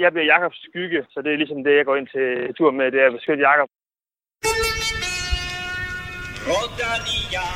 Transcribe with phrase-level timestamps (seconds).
[0.00, 2.92] Jeg bliver Jakobs skygge, så det er ligesom det, jeg går ind til tur med,
[2.92, 3.68] det er at beskytte Jakob.
[6.48, 7.46] Rodania.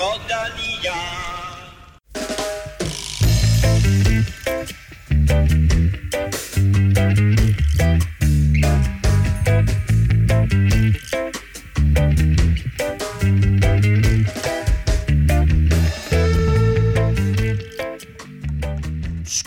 [0.00, 0.96] Rodania.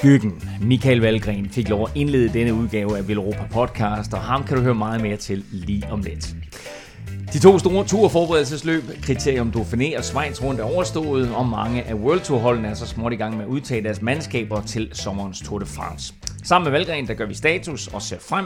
[0.03, 0.41] Skyggen.
[0.61, 4.63] Michael Valgren fik lov at indlede denne udgave af Villeuropa Podcast, og ham kan du
[4.63, 6.35] høre meget mere til lige om lidt.
[7.33, 12.19] De to store turforberedelsesløb, Kriterium Dauphiné og Schweiz rundt er overstået, og mange af World
[12.19, 15.59] Tour holdene er så småt i gang med at udtage deres mandskaber til sommerens Tour
[15.59, 16.13] de France.
[16.43, 18.45] Sammen med Valgren, der gør vi status og ser frem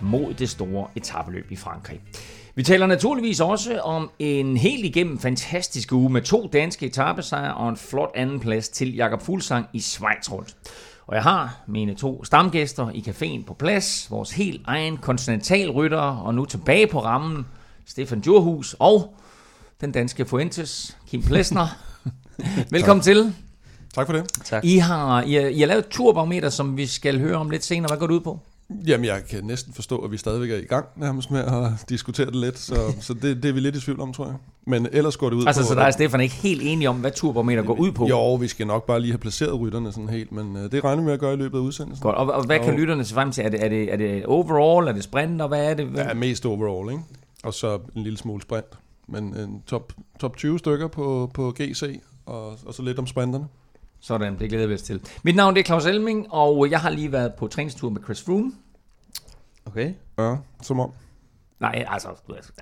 [0.00, 2.00] mod det store etabeløb i Frankrig.
[2.54, 7.68] Vi taler naturligvis også om en helt igennem fantastisk uge med to danske etappesejre og
[7.68, 10.56] en flot andenplads til Jakob Fuglsang i Schweiz rundt.
[11.06, 16.34] Og jeg har mine to stamgæster i caféen på plads, vores helt egen kontinentalrytter, og
[16.34, 17.46] nu tilbage på rammen,
[17.86, 19.16] Stefan Djurhus og
[19.80, 21.66] den danske Fuentes, Kim Plesner.
[22.70, 23.14] Velkommen tak.
[23.14, 23.34] til.
[23.94, 24.32] Tak for det.
[24.44, 24.64] Tak.
[24.64, 27.64] I har, I, har, I har lavet et turbarometer, som vi skal høre om lidt
[27.64, 27.88] senere.
[27.88, 28.40] Hvad går det ud på?
[28.70, 32.26] Jamen, jeg kan næsten forstå, at vi stadigvæk er i gang nærmest med at diskutere
[32.26, 34.34] det lidt, så, så det, det er vi lidt i tvivl om, tror jeg.
[34.66, 35.68] Men ellers går det ud altså, på...
[35.68, 38.06] så der er Stefan ikke helt enig om, hvad turbarometer går ud på?
[38.06, 41.02] Jo, vi skal nok bare lige have placeret rytterne sådan helt, men uh, det regner
[41.02, 42.02] vi med at gøre i løbet af udsendelsen.
[42.02, 43.44] Godt, og, og hvad kan og, lytterne se frem til?
[43.44, 45.88] Er det, er, det, er det overall, er det sprint, og hvad er det?
[45.96, 47.04] Ja, mest overall, ikke?
[47.44, 48.66] Og så en lille smule sprint.
[49.08, 53.46] Men en top, top 20 stykker på, på GC, og, og så lidt om sprinterne.
[54.00, 55.00] Sådan, det glæder vi os til.
[55.22, 58.22] Mit navn det er Claus Elming, og jeg har lige været på træningstur med Chris
[58.22, 58.52] Froome.
[59.66, 59.92] Okay.
[60.18, 60.90] Ja, som om.
[61.60, 62.52] Nej, altså, altså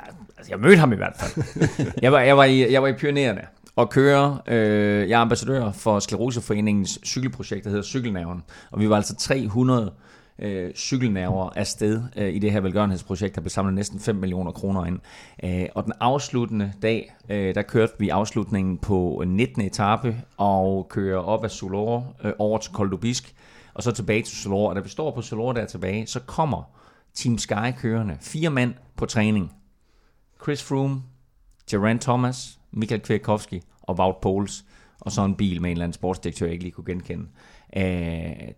[0.50, 1.44] jeg mødte ham i hvert fald.
[2.02, 3.42] jeg, var, jeg, var i, jeg var i pionerende
[3.76, 4.38] og køre.
[4.46, 8.42] Øh, jeg er ambassadør for Skleroseforeningens cykelprojekt, der hedder Cykelnævren.
[8.70, 9.92] Og vi var altså 300
[10.38, 14.84] øh, cykelnerver afsted øh, i det her velgørenhedsprojekt, der blev samlet næsten 5 millioner kroner
[14.84, 15.00] ind.
[15.44, 19.62] Øh, og den afsluttende dag, øh, der kørte vi afslutningen på 19.
[19.62, 23.34] etape og kører op ad Solore øh, over til Koldobisk,
[23.74, 24.68] og så tilbage til Solore.
[24.68, 26.62] Og da vi står på Solore der tilbage, så kommer
[27.14, 28.16] Team Sky kørende.
[28.20, 29.52] Fire mand på træning.
[30.42, 31.02] Chris Froome,
[31.70, 34.64] Geraint Thomas, Michael Kwiatkowski og Wout Poles.
[35.00, 37.26] Og så en bil med en eller anden sportsdirektør, jeg ikke lige kunne genkende.
[37.76, 37.82] Uh,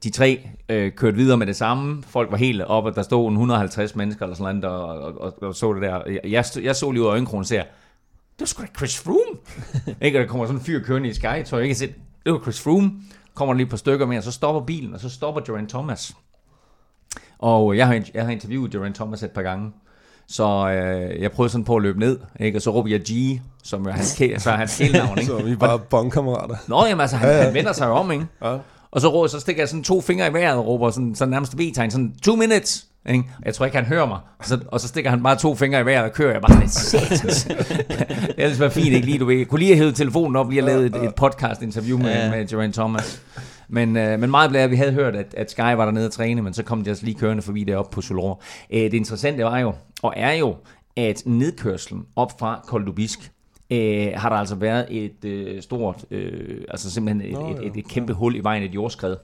[0.05, 2.03] de tre uh, kørte videre med det samme.
[2.03, 5.43] Folk var helt oppe, der stod en 150 mennesker eller sådan noget, og, og, og,
[5.43, 6.03] og så det der.
[6.25, 9.39] Jeg, jeg så lige ud af øjenkronen og siger, det var sgu da Chris Froome.
[10.07, 11.95] ikke, og der kommer sådan en fyr kørende i Sky, så jeg ikke set,
[12.25, 12.93] det var Chris Froome.
[13.35, 16.17] Kommer der lige et par stykker mere, så stopper bilen, og så stopper Geraint Thomas.
[17.39, 19.73] Og jeg har, jeg har interviewet Geraint Thomas et par gange.
[20.29, 22.59] Så øh, jeg prøvede sådan på at løbe ned, ikke?
[22.59, 24.09] og så råber jeg G, som er hans,
[24.43, 25.19] så er hans kælenavn.
[25.19, 25.27] Ikke?
[25.27, 26.57] så vi er bare bondkammerater.
[26.69, 27.45] Nå, jamen altså, han, ja, ja.
[27.45, 28.27] han vender sig om, ikke?
[28.43, 28.59] Ja.
[28.97, 31.31] Og så, råber, så stikker jeg sådan to fingre i vejret og råber sådan, sådan
[31.31, 32.87] nærmest V-tegn, sådan two minutes.
[33.09, 33.25] Ikke?
[33.45, 34.19] Jeg tror ikke, han hører mig.
[34.39, 36.33] Og så, og så stikker han bare to fingre i vejret og kører.
[36.33, 37.45] Jeg bare sådan, satans.
[37.45, 39.37] det er altså fint, ikke lige, du ved.
[39.37, 42.31] Jeg kunne lige have hævet telefonen op, lige have lavet et, et podcast-interview med, ja.
[42.31, 43.23] med Geraint Thomas.
[43.69, 46.13] Men, øh, men meget blev at vi havde hørt, at, at Sky var dernede at
[46.13, 48.43] træne, men så kom de altså lige kørende forbi deroppe på Solor.
[48.73, 50.57] Øh, det interessante var jo, og er jo,
[50.97, 53.31] at nedkørslen op fra Koldubisk,
[53.71, 57.77] øh, har der altså været et øh, stort, øh, altså simpelthen et, Nå, et, et,
[57.77, 59.17] et kæmpe hul i vejen, et jordskred.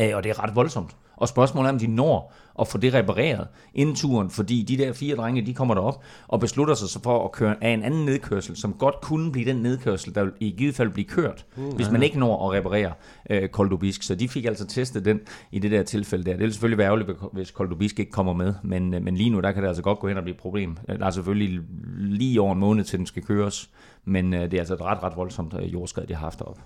[0.00, 0.96] Øh, og det er ret voldsomt.
[1.16, 4.92] Og spørgsmålet er, om de når at få det repareret inden turen, fordi de der
[4.92, 8.04] fire drenge, de kommer derop og beslutter sig så for at køre af en anden
[8.04, 11.90] nedkørsel, som godt kunne blive den nedkørsel, der i givet fald blive kørt, uh, hvis
[11.90, 12.92] man ikke når at reparere
[13.30, 14.02] øh, Koldobisk.
[14.02, 15.20] Så de fik altså testet den
[15.52, 16.32] i det der tilfælde der.
[16.32, 19.40] Det vil selvfølgelig være ærgerligt, hvis Koldobisk ikke kommer med, men, øh, men lige nu,
[19.40, 20.76] der kan det altså godt gå hen og blive et problem.
[20.86, 21.60] Der er selvfølgelig
[21.98, 23.70] lige over en måned, til den skal køres,
[24.04, 26.60] men øh, det er altså et ret, ret voldsomt øh, jordskred, de har haft deroppe.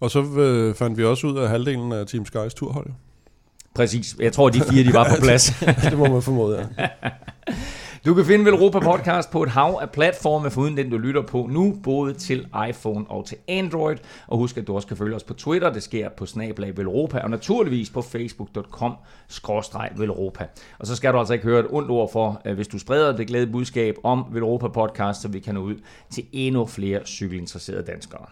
[0.00, 2.90] Og så øh, fandt vi også ud af halvdelen af Team Skys turhold.
[3.76, 4.16] Præcis.
[4.20, 5.52] Jeg tror, de fire de var på plads.
[5.90, 6.88] det må man formode, ja.
[8.06, 11.48] Du kan finde Velropa Podcast på et hav af platforme, foruden den du lytter på
[11.50, 13.96] nu, både til iPhone og til Android.
[14.26, 17.18] Og husk, at du også kan følge os på Twitter, det sker på snablag Velropa,
[17.18, 18.94] og naturligvis på facebook.com
[19.96, 20.46] Velropa.
[20.78, 23.26] Og så skal du altså ikke høre et ondt ord for, hvis du spreder det
[23.26, 25.74] glæde budskab om Velropa Podcast, så vi kan nå ud
[26.10, 28.26] til endnu flere cykelinteresserede danskere.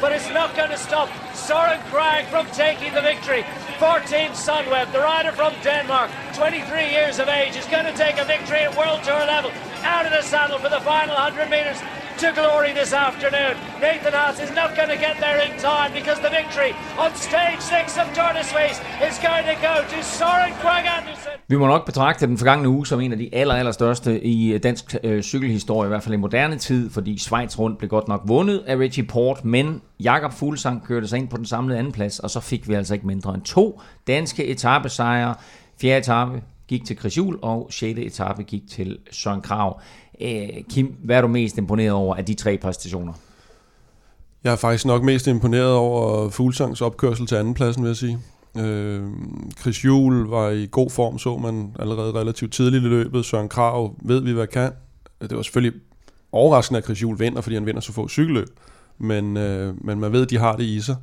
[0.00, 3.44] But it's not going to stop Soren Krag from taking the victory
[3.78, 4.90] for Team Sunweb.
[4.92, 8.74] The rider from Denmark, 23 years of age, is going to take a victory at
[8.76, 9.52] World Tour level.
[9.82, 11.76] Out of the saddle for the final 100 metres.
[12.26, 13.54] To glory this afternoon.
[13.86, 16.72] Nathan Haas is not going to get there in time because the victory
[17.04, 18.78] on stage 6 of Tour de Suisse
[19.08, 21.32] is going to go to Soren Krag Andersen.
[21.48, 24.52] Vi må nok betragte den forgangne uge som en af de aller, aller største i
[24.52, 28.08] øh, dansk øh, cykelhistorie, i hvert fald i moderne tid, fordi Schweiz rundt blev godt
[28.08, 31.92] nok vundet af Richie Port, men Jakob Fuglsang kørte sig ind på den samlede anden
[31.92, 35.34] plads, og så fik vi altså ikke mindre end to danske etappesejre.
[35.80, 37.98] Fjerde etape gik til Chris Juhl, og 6.
[37.98, 39.80] etape gik til Søren Krav.
[40.20, 43.12] Øh, Kim, hvad er du mest imponeret over af de tre præstationer?
[44.44, 48.18] Jeg er faktisk nok mest imponeret over Fuglsangs opkørsel til andenpladsen, vil jeg sige.
[48.58, 49.02] Øh,
[49.60, 53.24] Chris Juhl var i god form, så man allerede relativt tidligt i løbet.
[53.24, 54.72] Søren Krav ved vi, hvad kan.
[55.20, 55.80] Det var selvfølgelig
[56.32, 58.48] overraskende, at Chris Juhl vinder, fordi han vinder så få cykelløb.
[58.98, 60.96] Men, øh, men man ved, at de har det i sig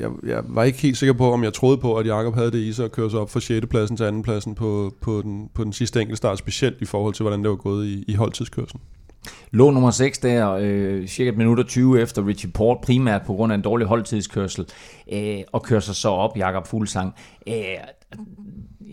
[0.00, 2.58] jeg, jeg var ikke helt sikker på, om jeg troede på, at Jakob havde det
[2.58, 3.66] i sig at køre sig op fra 6.
[3.66, 4.22] pladsen til 2.
[4.22, 7.56] pladsen på, på, den, på den sidste enkeltstart, specielt i forhold til, hvordan det var
[7.56, 8.82] gået i, i holdtidskørselen.
[9.50, 13.34] Lå nummer 6 der, øh, cirka et minut og 20 efter Richie Port, primært på
[13.34, 14.66] grund af en dårlig holdtidskørsel,
[15.12, 17.14] øh, og kører sig så op, Jakob Fuglsang.
[17.46, 17.54] Øh,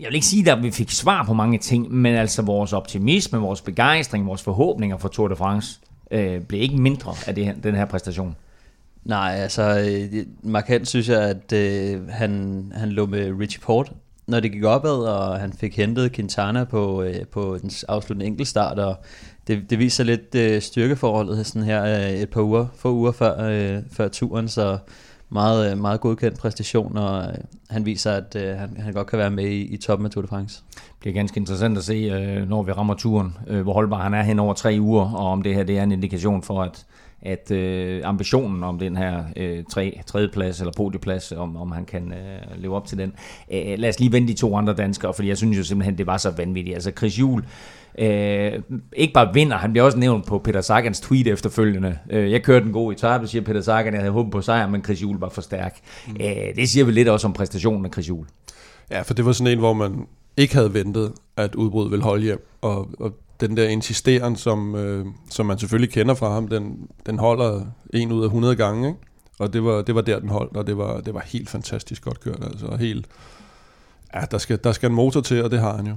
[0.00, 3.38] jeg vil ikke sige, at vi fik svar på mange ting, men altså vores optimisme,
[3.38, 7.54] vores begejstring, vores forhåbninger for Tour de France øh, blev ikke mindre af det her,
[7.54, 8.36] den her præstation.
[9.06, 13.92] Nej, altså øh, markant synes jeg, at øh, han, han lå med Richie Port,
[14.26, 18.78] når det gik opad, og han fik hentet Quintana på, øh, på den afsluttende enkeltstart,
[18.78, 18.96] og
[19.46, 23.48] det, det viser lidt øh, styrkeforholdet sådan her øh, et par uger, få uger før,
[23.48, 24.78] øh, før turen, så
[25.28, 27.34] meget, øh, meget godkendt præstation, og øh,
[27.70, 30.22] han viser, at øh, han, han godt kan være med i, i toppen af Tour
[30.22, 30.62] de France.
[30.70, 34.14] Det bliver ganske interessant at se, øh, når vi rammer turen, øh, hvor holdbar han
[34.14, 36.86] er hen over tre uger, og om det her det er en indikation for, at
[37.22, 42.12] at øh, ambitionen om den her øh, tre, tredjeplads eller podieplads, om, om han kan
[42.12, 43.12] øh, leve op til den.
[43.52, 46.06] Øh, lad os lige vende de to andre danskere, fordi jeg synes jo simpelthen, det
[46.06, 46.74] var så vanvittigt.
[46.74, 47.44] Altså Chris Juhl,
[47.98, 48.52] øh,
[48.92, 51.98] ikke bare vinder, han bliver også nævnt på Peter Sagans tweet efterfølgende.
[52.10, 54.84] Øh, jeg kørte en god etape, siger Peter Sagan, jeg havde håbet på sejr, men
[54.84, 55.78] Chris Juhl var for stærk.
[56.08, 56.16] Mm.
[56.20, 58.26] Øh, det siger vi lidt også om præstationen af Chris Juhl.
[58.90, 62.22] Ja, for det var sådan en, hvor man ikke havde ventet, at udbruddet ville holde
[62.22, 66.88] hjem, og, og den der insisteren, som, øh, som man selvfølgelig kender fra ham, den,
[67.06, 69.00] den holder en ud af 100 gange, ikke?
[69.38, 72.04] Og det var, det var der, den holdt, og det var, det var helt fantastisk
[72.04, 72.44] godt kørt.
[72.44, 73.06] Altså helt,
[74.14, 75.94] ja, der skal, der skal en motor til, og det har han jo.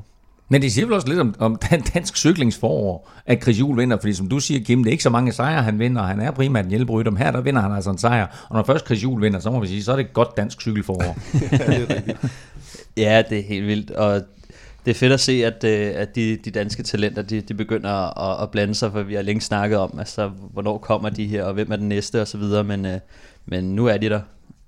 [0.52, 1.60] Men det siger vel også lidt om, om
[1.94, 5.10] dansk cyklingsforår, at Chris Juhl vinder, fordi som du siger, Kim, det er ikke så
[5.10, 7.98] mange sejre, han vinder, han er primært en hjælperytter, her der vinder han altså en
[7.98, 10.14] sejr, og når først Chris Juhl vinder, så må vi sige, så er det et
[10.14, 11.18] godt dansk cykelforår.
[11.52, 11.58] ja,
[11.88, 12.14] det er
[12.98, 14.22] ja, det er helt vildt, og
[14.86, 18.20] det er fedt at se, at, øh, at de, de danske talenter, de, de begynder
[18.20, 21.44] at, at blande sig, for vi har længe snakket om, altså, hvornår kommer de her,
[21.44, 23.00] og hvem er den næste, og så videre, men, øh,
[23.46, 24.22] men nu er de der.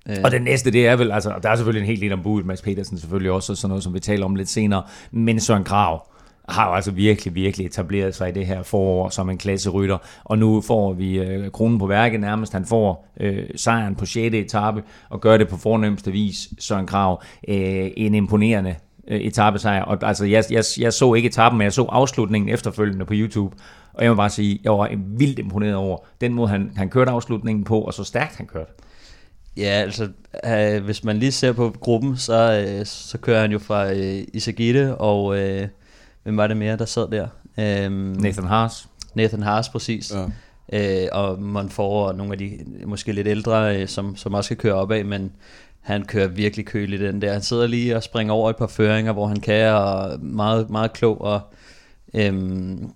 [0.10, 0.18] Øh.
[0.24, 2.46] Og den næste, det er vel, altså, der er selvfølgelig en helt del om budet,
[2.46, 5.64] Mads Petersen selvfølgelig også, og sådan noget, som vi taler om lidt senere, men Søren
[5.64, 6.08] Krav,
[6.50, 9.98] har jo altså virkelig, virkelig etableret sig i det her forår som en klasserytter.
[10.24, 12.54] Og nu får vi øh, kronen på værket nærmest.
[12.54, 14.36] Han får øh, sejren på 6.
[14.36, 17.24] etape og gør det på fornemmeste vis, Søren Krav.
[17.48, 18.76] Øh, en imponerende
[19.08, 19.84] øh, etappesejr.
[19.84, 23.56] Og altså, jeg, jeg, jeg så ikke etappen, men jeg så afslutningen efterfølgende på YouTube.
[23.94, 27.12] Og jeg må bare sige, jeg var vildt imponeret over den måde, han, han kørte
[27.12, 28.72] afslutningen på, og så stærkt han kørte.
[29.58, 30.10] Ja, altså,
[30.46, 34.24] øh, hvis man lige ser på gruppen, så, øh, så kører han jo fra øh,
[34.34, 35.68] Isagite, og øh,
[36.24, 37.28] hvem var det mere, der sad der?
[37.58, 38.88] Øh, Nathan Haas.
[39.16, 40.14] Nathan Haas, præcis.
[40.14, 40.26] Ja.
[40.74, 44.58] Øh, og man får nogle af de måske lidt ældre, øh, som, som også skal
[44.58, 45.32] køre opad, men
[45.82, 47.34] han kører virkelig køligt den der.
[47.34, 50.94] Han sidder lige og springer over et par føringer, hvor han kan, og meget, meget
[50.94, 51.42] klog, og
[52.14, 52.92] øhm,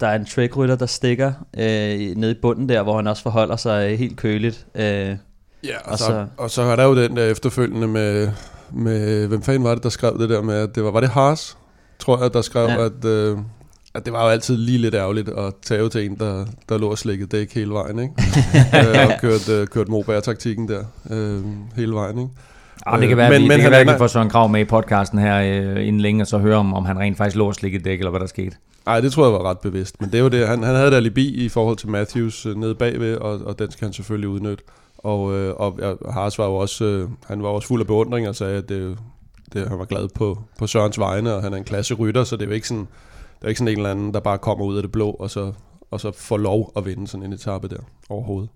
[0.00, 3.56] der er en trackrytter, der stikker øh, ned i bunden der, hvor han også forholder
[3.56, 4.66] sig helt køligt.
[4.74, 8.30] Øh, ja, og, og, så, så, og så er der jo den der efterfølgende med,
[8.72, 11.08] med, hvem fanden var det, der skrev det der med, at det var, var det
[11.08, 11.56] Haas,
[11.98, 12.84] tror jeg, der skrev, ja.
[12.84, 13.38] at, øh,
[13.94, 16.90] at det var jo altid lige lidt ærgerligt at tage til en, der, der lå
[16.90, 18.14] og slikket dæk hele vejen, ikke?
[18.78, 21.40] øh, og kørt, øh, kørt Moberg-taktikken der øh,
[21.76, 22.30] hele vejen, ikke?
[22.90, 24.48] Ja, det kan være, men, vi, men det kan være, at vi får Søren Krav
[24.48, 27.36] med i podcasten her øh, inden længe, og så høre om, om han rent faktisk
[27.36, 28.56] lå og slikket dæk, eller hvad der skete.
[28.86, 30.00] Nej, det tror jeg var ret bevidst.
[30.00, 30.48] Men det var det.
[30.48, 33.70] Han, han havde et alibi i forhold til Matthews øh, nede bagved, og, og den
[33.70, 34.64] skal han selvfølgelig udnytte.
[34.98, 35.78] Og, øh, og
[36.12, 38.98] Haas var jo også, øh, han var også fuld af beundring og sagde, at det,
[39.52, 42.36] det, han var glad på, på Sørens vegne, og han er en klasse rytter, så
[42.36, 42.88] det er jo ikke sådan,
[43.44, 45.30] det er ikke sådan en eller anden, der bare kommer ud af det blå, og
[45.30, 45.52] så,
[45.90, 47.76] og så får lov at vinde sådan en etape der
[48.08, 48.48] overhovedet.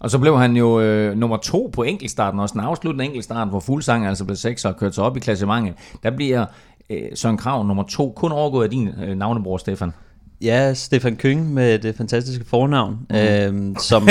[0.00, 3.60] Og så blev han jo øh, nummer to på enkeltstarten, også den afsluttende enkeltstart, hvor
[3.60, 5.74] Fuglsang altså blev 6 og kørt sig op i klassementet.
[6.02, 6.46] Der bliver
[6.90, 9.92] øh, Søren Krav nummer to, kun overgået af din øh, navnebror, Stefan.
[10.40, 13.16] Ja, Stefan Køng med det fantastiske fornavn, mm.
[13.16, 14.08] øh, som,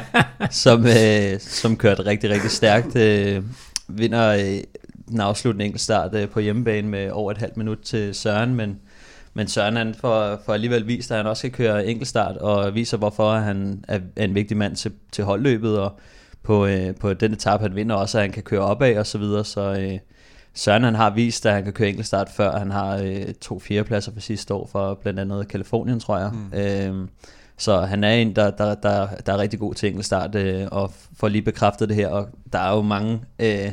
[0.64, 2.96] som, øh, som kørte rigtig, rigtig stærkt.
[2.96, 3.42] Øh,
[3.88, 4.60] vinder øh,
[5.08, 8.78] den afsluttende enkeltstart øh, på hjemmebane med over et halvt minut til Søren, men
[9.34, 12.96] Men Søren han får, får alligevel vist, at han også kan køre enkeltstart, og viser,
[12.96, 16.00] hvorfor han er, er en vigtig mand til, til holdløbet, og
[16.42, 19.18] på, øh, på den etape, han vinder også, at han kan køre opad og så
[19.18, 19.98] videre, så øh,
[20.54, 24.12] Søren han har vist, at han kan køre enkeltstart før, han har øh, to fjerdepladser
[24.12, 26.30] for sidste år for blandt andet Kalifornien, tror jeg.
[26.32, 26.58] Mm.
[26.58, 27.08] Øh,
[27.58, 30.92] så han er en, der, der, der, der er rigtig god til enkeltstart, øh, og
[31.16, 33.72] får lige bekræftet det her, og der er jo mange øh,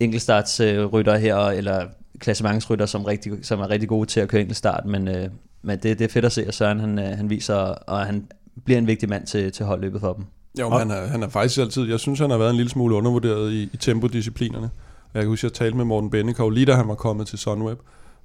[0.00, 1.86] enkeltstartsrytter øh, her, eller
[2.18, 5.28] klassementsrytter, som, rigtig, som er rigtig gode til at køre enkeltstart, men, øh,
[5.62, 8.26] men det, det er fedt at se, at Søren han, øh, han viser, og han
[8.64, 10.24] bliver en vigtig mand til, til holdløbet for dem.
[10.60, 12.70] Jo, men han er, han er faktisk altid, jeg synes, han har været en lille
[12.70, 14.70] smule undervurderet i, i tempodisciplinerne.
[15.14, 17.38] Jeg kan huske, at jeg talte med Morten Bennekov, lige da han var kommet til
[17.38, 17.78] Sunweb,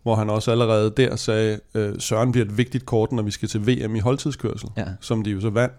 [0.04, 3.50] hvor han også allerede der sagde, øh, Søren bliver et vigtigt kort, når vi skal
[3.50, 4.86] til VM i holdtidskørsel, Ja.
[5.02, 5.76] som de jo så vandt.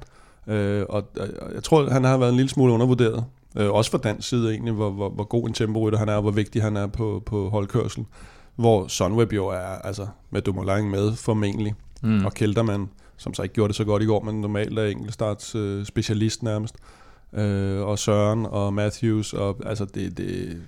[0.47, 3.25] Øh, og øh, jeg tror, han har været en lille smule undervurderet.
[3.57, 6.23] Øh, også fra dansk side egentlig, hvor, hvor, hvor god en temporytter han er, og
[6.23, 8.05] hvor vigtig han er på, på holdkørsel.
[8.57, 12.25] Hvor Sunweb jo er, altså med Dumoulin med formentlig, mm.
[12.25, 15.55] og Kelterman, som så ikke gjorde det så godt i går, men normalt er enkeltstarts
[15.55, 16.77] øh, specialist nærmest.
[17.33, 20.63] Øh, og Søren og Matthews, og altså det, det,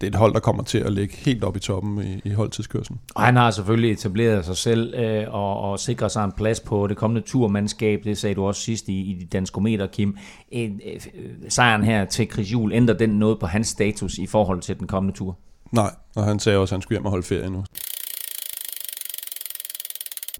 [0.00, 2.32] det er et hold, der kommer til at ligge helt op i toppen i, i
[2.32, 3.00] holdtidskørselen.
[3.14, 6.86] Og han har selvfølgelig etableret sig selv øh, og, og sikret sig en plads på
[6.86, 8.00] det kommende turmandskab.
[8.04, 10.16] Det sagde du også sidst i, i de danske meter, Kim.
[10.48, 11.00] En, øh,
[11.48, 14.86] sejren her til Chris Juhl, ændrer den noget på hans status i forhold til den
[14.86, 15.38] kommende tur?
[15.72, 17.64] Nej, og han sagde også, at han skulle hjem og holde ferie nu.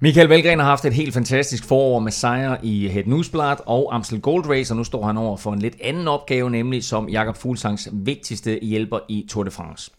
[0.01, 4.21] Michael Valgren har haft et helt fantastisk forår med sejre i Het Newsblad og Amstel
[4.21, 7.37] Gold Race, og nu står han over for en lidt anden opgave, nemlig som Jakob
[7.37, 9.91] Fuglsangs vigtigste hjælper i Tour de France.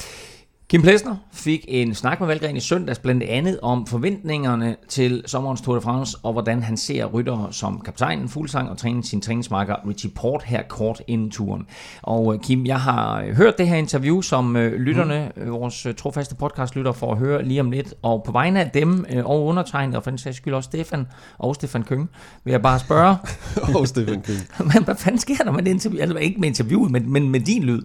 [0.70, 5.62] Kim Plesner fik en snak med Valgren i søndags, blandt andet om forventningerne til sommerens
[5.62, 9.76] Tour de France, og hvordan han ser ryttere som kaptajnen Fuglsang og træne sin træningsmarker
[9.88, 11.66] Richie Port her kort inden turen.
[12.02, 15.52] Og øh, Kim, jeg har hørt det her interview, som øh, lytterne, mm.
[15.52, 19.06] vores øh, trofaste podcastlytter, får at høre lige om lidt, og på vegne af dem
[19.14, 21.08] øh, og undertegnet, og for den sags skyld også Stefan
[21.38, 22.10] og Stefan Køng,
[22.44, 23.16] vil jeg bare spørge,
[23.80, 24.40] og Stefan King.
[24.74, 26.02] men hvad fanden sker der med det interview?
[26.02, 27.82] Altså ikke med interviewet, men, men med din lyd.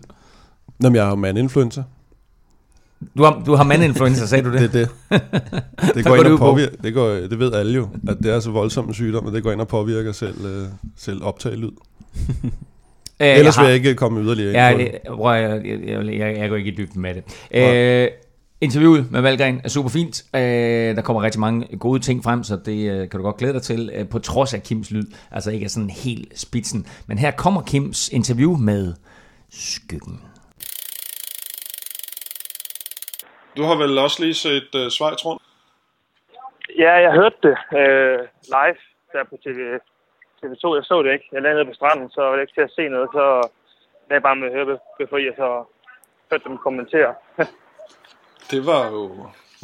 [0.79, 1.83] Nå, men jeg er jo mandinfluencer.
[3.19, 4.61] Du har, du har mandinfluenza, sagde du det?
[4.73, 5.21] Det er det.
[5.95, 6.45] Det går går ind og på?
[6.51, 9.33] påvirker, det, går, det ved alle jo, at det er så voldsom en sygdom, at
[9.33, 11.71] det går ind og påvirker selv, øh, selv optage lyd.
[13.21, 16.49] Øh, Ellers jeg vil jeg ikke komme yderligere ind på at- jeg, jeg, jeg, jeg
[16.49, 17.23] går ikke i dybden med det.
[17.55, 18.09] Øh,
[18.61, 20.25] interviewet med Valgren er super fint.
[20.35, 20.41] Øh,
[20.97, 23.63] der kommer rigtig mange gode ting frem, så det øh, kan du godt glæde dig
[23.63, 25.05] til, øh, på trods af Kims lyd.
[25.33, 26.87] Altså ikke er sådan helt spidsen.
[27.07, 28.93] Men her kommer Kims interview med
[29.53, 30.21] Skyggen.
[33.57, 35.43] Du har vel også lige set uh, Schweiz rundt?
[36.79, 38.19] Ja, jeg hørte det øh,
[38.57, 38.81] live
[39.13, 39.59] der på TV,
[40.39, 40.65] TV2.
[40.79, 41.29] Jeg så det ikke.
[41.33, 43.09] Jeg lagde nede på stranden, så var det ikke til at se noget.
[43.13, 43.25] Så
[44.07, 45.65] lagde jeg bare med at høre befri, og så
[46.31, 47.15] hørte dem kommentere.
[48.51, 49.03] Det var jo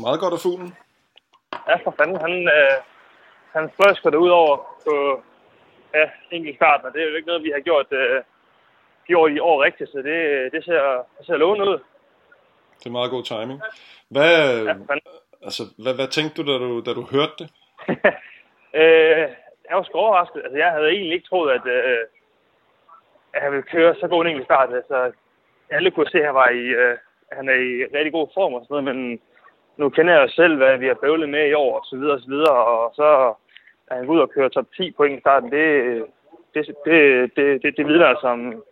[0.05, 0.75] meget godt af fuglen.
[1.69, 2.17] ja, for fanden.
[2.27, 2.77] Han, øh,
[3.53, 4.57] han sprøjsker det ud over
[4.87, 5.23] på
[5.95, 8.23] ja, enkelt start, og det er jo ikke noget, vi har gjort, øh,
[9.07, 10.19] gjort i år rigtigt, så det,
[10.53, 10.83] det, ser,
[11.19, 11.79] det ser lovende ud.
[12.81, 13.61] Det er meget god timing.
[14.09, 15.07] Hvad, Ja, for fanden.
[15.43, 17.49] altså, hvad, hvad tænkte du da, du, da du hørte det?
[18.81, 19.27] øh,
[19.69, 20.41] jeg var sgu overrasket.
[20.45, 21.99] Altså, jeg havde egentlig ikke troet, at, øh,
[23.35, 24.75] at han ville køre så god en enkelt start.
[24.75, 25.13] Altså,
[25.71, 26.97] alle kunne se, at han, var i, øh,
[27.31, 29.21] at han er i rigtig god form og sådan noget, men
[29.77, 32.15] nu kender jeg jo selv, hvad vi har bøvlet med i år og så videre
[32.15, 33.35] og så videre, og så
[33.91, 35.51] er han ud og køre top 10 på en starten.
[35.53, 36.05] Det,
[36.55, 36.97] det, det,
[37.37, 38.63] det, det, det vidner altså om,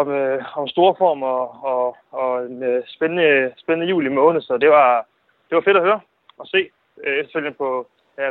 [0.00, 4.58] om, øh, om stor form og, og, og en øh, spændende, spændende juli måned, så
[4.58, 5.06] det var,
[5.48, 6.00] det var fedt at høre
[6.38, 6.60] og se.
[7.04, 7.86] Øh, efterfølgende på
[8.18, 8.24] ja,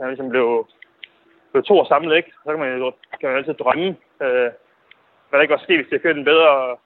[0.00, 0.66] han ligesom blev,
[1.52, 2.30] blev to år samlet, ikke?
[2.44, 3.88] Så kan man jo kan man altid drømme,
[4.24, 4.50] øh,
[5.28, 6.76] hvad der ikke var sket, hvis de havde kørt en bedre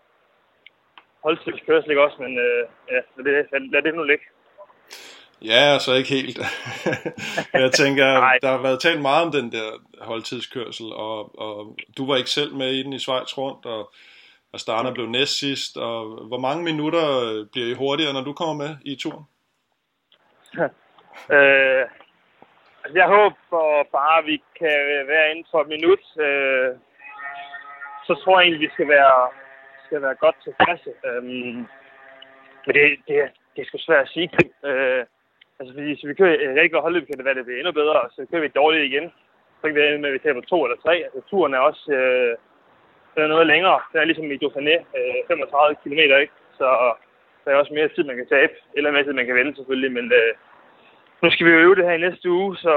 [1.24, 2.16] holdtidskørsel, ikke også?
[2.24, 2.62] Men øh,
[2.92, 4.24] ja, lad det, lad, lad det nu ligge.
[5.42, 6.38] Ja, så ikke helt.
[7.64, 8.06] jeg tænker,
[8.42, 9.68] der har været talt meget om den der
[10.00, 13.92] holdtidskørsel, og, og du var ikke selv med i den i Schweiz rundt, og
[14.56, 15.98] Astana blev næst sidst, og
[16.30, 17.04] hvor mange minutter
[17.52, 19.24] bliver I hurtigere, når du kommer med i turen?
[21.36, 21.84] Øh,
[22.82, 23.62] altså, jeg håber
[23.98, 24.76] bare, at vi kan
[25.12, 26.02] være inden for et minut.
[26.26, 26.70] Øh,
[28.06, 29.18] så tror jeg egentlig, vi skal være,
[29.86, 30.90] skal være godt tilfredse.
[31.06, 31.22] Øh,
[32.64, 33.16] men det, det,
[33.52, 34.30] det er sgu svært at sige.
[34.68, 35.02] Øh,
[35.58, 37.60] altså, fordi hvis vi kører et rigtig godt holdløb, kan det være, at det bliver
[37.60, 39.06] endnu bedre, og så kører vi dårligt igen.
[39.56, 40.94] Så kan det være, med, at vi taber to eller tre.
[41.06, 42.36] Altså, turen er også øh,
[43.16, 43.78] den er noget længere.
[43.92, 46.36] Den er ligesom i Dauphiné, øh, 35 km, ikke?
[46.58, 46.66] Så
[47.42, 48.54] der er også mere tid, man kan tabe.
[48.76, 50.32] Eller mere tid, man kan vende selvfølgelig, men øh,
[51.22, 52.74] nu skal vi jo øve det her i næste uge, så,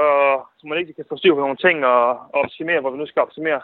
[0.58, 3.06] så man ikke kan få styr på nogle ting og, og optimere, hvor vi nu
[3.06, 3.60] skal optimere.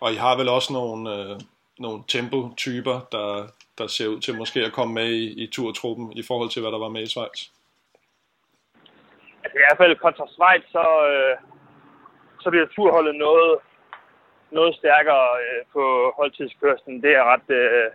[0.00, 1.34] Og I har vel også nogle, øh,
[1.78, 3.28] nogle tempo-typer, der,
[3.78, 6.72] der ser ud til måske at komme med i, i turtruppen i forhold til, hvad
[6.72, 7.40] der var med i Schweiz?
[9.56, 11.34] i hvert fald kontra Schweiz, så, øh,
[12.42, 13.52] så bliver turholdet noget,
[14.54, 15.82] noget stærkere øh, på
[16.18, 17.02] holdtidskørslen.
[17.02, 17.88] Det er jeg ret, øh,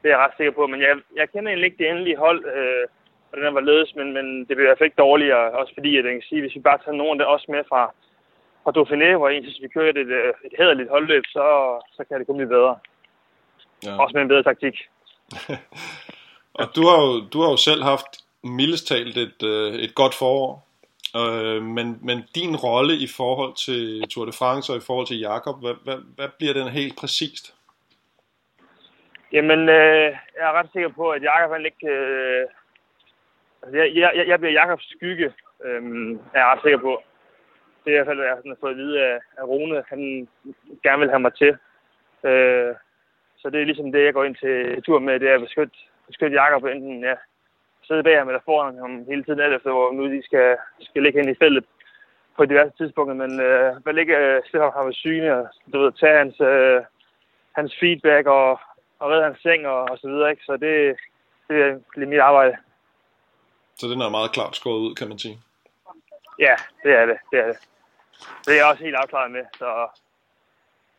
[0.00, 0.66] det er jeg ret sikker på.
[0.66, 2.84] Men jeg, jeg kender egentlig ikke det endelige hold, øh,
[3.28, 5.44] hvordan var ledes, men, men det bliver i hvert fald ikke dårligere.
[5.60, 7.82] Også fordi, at jeg kan sige, hvis vi bare tager nogen det også med fra,
[8.64, 11.44] fra Dauphiné, hvor jeg synes, vi kører et, øh, et hederligt holdløb, så,
[11.96, 12.74] så kan det kun blive bedre.
[13.86, 14.02] Ja.
[14.02, 14.76] Også med en bedre taktik.
[16.60, 18.12] og du har, jo, du har jo selv haft
[18.44, 20.67] mildest talt et, øh, et godt forår.
[21.16, 25.18] Øh, men, men din rolle i forhold til Tour de France og i forhold til
[25.18, 27.54] Jakob, hvad, hvad, hvad bliver den helt præcist?
[29.32, 31.86] Jamen, øh, jeg er ret sikker på, at Jakob han ikke...
[31.86, 32.46] Øh,
[33.62, 35.32] altså, jeg, jeg, jeg bliver Jakobs skygge,
[35.64, 35.82] øh,
[36.34, 37.02] er jeg ret sikker på.
[37.84, 39.84] Det er i hvert fald, hvad jeg har fået at vide af, af Rune.
[39.88, 40.28] Han
[40.82, 41.52] gerne vil have mig til.
[42.28, 42.74] Øh,
[43.40, 45.76] så det er ligesom det, jeg går ind til tur med, det er at beskytte,
[46.06, 47.14] beskytte Jakob enten ja,
[47.88, 51.02] sidde bag ham eller foran ham hele tiden alt efter, hvor nu de skal, skal
[51.02, 51.64] ligge hen i feltet
[52.36, 56.18] på diverse tidspunkter, men øh, vel ikke øh, slippe ham syne og du ved, tage
[56.18, 56.80] hans, øh,
[57.52, 58.50] hans feedback og,
[58.98, 60.30] og redde hans seng og, og så videre.
[60.30, 60.44] Ikke?
[60.44, 60.96] Så det,
[61.48, 62.56] det er lidt mit arbejde.
[63.78, 65.38] Så den er meget klart skåret ud, kan man sige.
[66.38, 66.54] Ja,
[66.84, 67.18] det er det.
[67.30, 67.58] Det er det.
[68.44, 69.44] Det er jeg også helt afklaret med.
[69.60, 69.88] Så,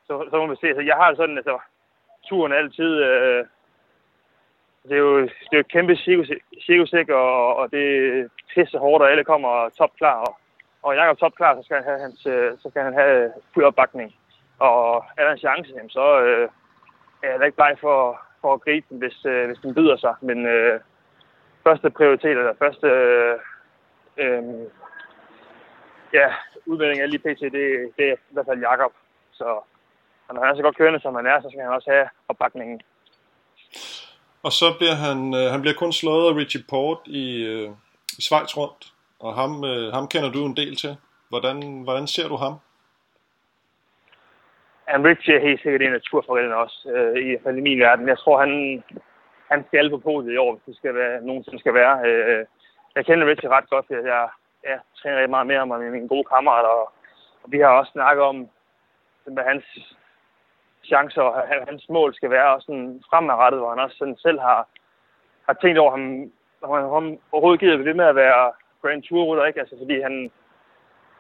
[0.08, 0.76] så, så må vi se.
[0.76, 1.60] Så jeg har sådan, altså,
[2.30, 3.46] turen altid øh,
[4.84, 7.84] det er jo, det er jo et kæmpe cirkus, og, og det
[8.20, 10.16] er pisse hårdt, og alle kommer topklar.
[10.16, 10.38] Og,
[10.84, 13.66] og Jakob topklar, så skal han have, hans, øh, så skal han have øh, fuld
[13.66, 14.16] opbakning.
[14.60, 16.50] Og er der en chance, så øh,
[17.24, 20.16] er jeg ikke bleg for, for at gribe den, hvis, øh, hvis den byder sig.
[20.22, 20.80] Men øh,
[21.64, 23.38] første prioritet, eller første øh,
[24.18, 24.44] øh,
[26.14, 26.34] ja,
[26.66, 28.94] udmelding af lige pt, det, det er i hvert fald Jakob.
[29.32, 29.60] Så
[30.34, 32.82] når han er så godt kørende, som han er, så skal han også have opbakningen.
[34.44, 37.70] Og så bliver han, øh, han bliver kun slået af Richie Port i, øh,
[38.20, 40.98] i Schweiz rundt, og ham, øh, ham kender du en del til.
[41.30, 42.56] Hvordan, hvordan ser du ham?
[44.88, 47.30] And Richie er helt sikkert en af turforældrene også, øh, i,
[47.60, 48.08] i min verden.
[48.08, 48.84] Jeg tror, han,
[49.52, 51.96] han skal på podiet i år, hvis det skal være, nogensinde skal være.
[52.08, 52.46] Øh,
[52.96, 54.30] jeg kender Richie ret godt, fordi jeg,
[54.64, 56.92] jeg træner meget med ham og med mine gode kammerater, og,
[57.44, 58.50] og vi har også snakket om
[59.24, 59.66] hvad hans
[60.92, 61.34] chancer, og
[61.70, 64.68] hans mål skal være også sådan fremadrettet, hvor han også sådan selv har,
[65.48, 66.32] har tænkt over, ham,
[66.62, 69.60] om han, han overhovedet gider ved med at være Grand Tour rytter, ikke?
[69.60, 70.32] Altså, fordi han,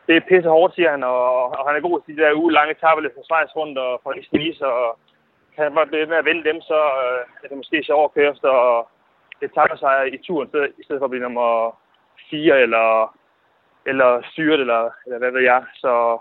[0.07, 2.51] det er pisse hårdt, siger han, og, og han er god til de der uge
[2.51, 4.99] lange tabeløb fra Schweiz rundt og fra Nice, og
[5.55, 8.13] kan han bare blive med at vinde dem, så øh, er det måske sjovt at
[8.13, 8.89] køre efter, og
[9.41, 11.77] det tager sig i turen, i stedet for at blive nummer
[12.29, 13.15] 4 eller,
[13.85, 15.63] eller syret, eller, eller hvad ved jeg.
[15.73, 16.19] Så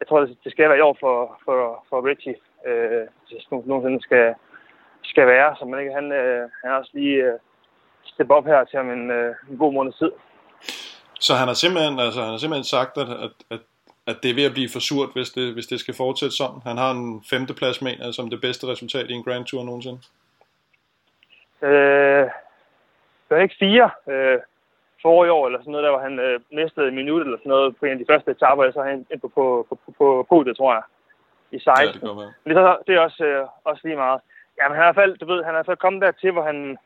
[0.00, 2.34] jeg tror, det skal være i år for, for, for Richie
[2.66, 4.34] øh, det nogensinde skal,
[5.02, 7.38] skal være, så man ikke han, øh, han også lige øh,
[8.04, 10.10] steppe op her til om en, øh, en god måned tid.
[11.20, 13.60] Så han har simpelthen, altså, han har simpelthen sagt, at, at, at,
[14.06, 16.60] at det er ved at blive for surt, hvis det, hvis det skal fortsætte sådan.
[16.64, 20.00] Han har en femteplads, mener jeg, som det bedste resultat i en Grand Tour nogensinde.
[21.62, 22.26] Øh,
[23.26, 23.90] det er ikke fire.
[24.12, 24.38] Øh,
[25.02, 27.50] for i år, eller sådan noget, der var han øh, mistede en minut eller sådan
[27.50, 30.26] noget på en af de første etaper, så han ind på, på, på, på, på
[30.28, 30.82] podiet, tror jeg
[31.50, 31.86] i 16.
[31.86, 34.20] Ja, det, det, er, det er også, øh, også lige meget.
[34.58, 36.78] Jamen, han er i hvert fald, du ved, han er fald kommet dertil, hvor han,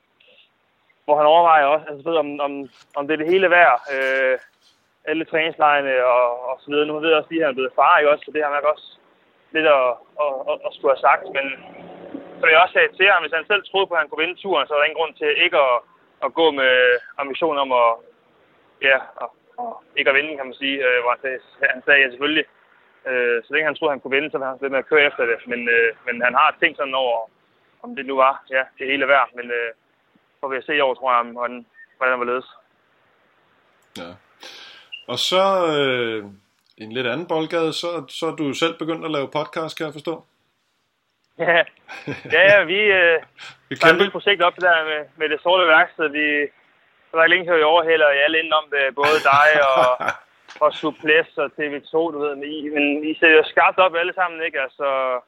[1.04, 2.52] hvor han overvejer også, altså, ved, om, om,
[2.96, 3.80] om det er det hele værd.
[3.94, 4.38] Øh,
[5.10, 6.86] alle træningslejene og, og så videre.
[6.86, 8.24] Nu ved jeg også lige, at han er blevet far, ikke også?
[8.24, 8.88] Så det har man også
[9.54, 9.88] lidt at,
[10.24, 11.24] at, at, at skulle have sagt.
[11.36, 11.46] Men
[12.38, 14.40] som jeg også sagde til ham, hvis han selv troede på, at han kunne vinde
[14.42, 15.76] turen, så er der ingen grund til ikke at,
[16.24, 16.72] at gå med
[17.22, 17.90] ambition om at,
[18.88, 20.76] ja, at, at ikke at vinde, kan man sige.
[20.86, 21.38] Øh, hvor han sagde,
[21.74, 22.44] han sagde ja, selvfølgelig,
[23.10, 25.06] Øh, så længe han troede, han kunne vinde, så var han ved med at køre
[25.06, 25.38] efter det.
[25.46, 27.30] Men, øh, men han har tænkt sådan over,
[27.82, 29.28] om det nu var ja, det hele værd.
[29.34, 29.70] Men øh,
[30.40, 32.48] får vi at se i år, tror jeg, hvordan, hvordan var ledes.
[33.98, 34.10] Ja.
[35.06, 36.24] Og så øh,
[36.78, 39.92] en lidt anden boldgade, så, så er du selv begyndt at lave podcast, kan jeg
[39.92, 40.24] forstå?
[42.36, 43.18] Ja, ja, vi, øh,
[43.68, 46.08] vi har et projekt op der med, med det sorte værksted.
[46.08, 46.26] Vi,
[47.10, 49.86] så der længe hørt i overhælder i alle indenom det, både dig og,
[50.60, 54.14] og Suples og TV2, du ved, men I, men I ser jo skarpt op alle
[54.14, 54.60] sammen, ikke?
[54.60, 55.20] Altså,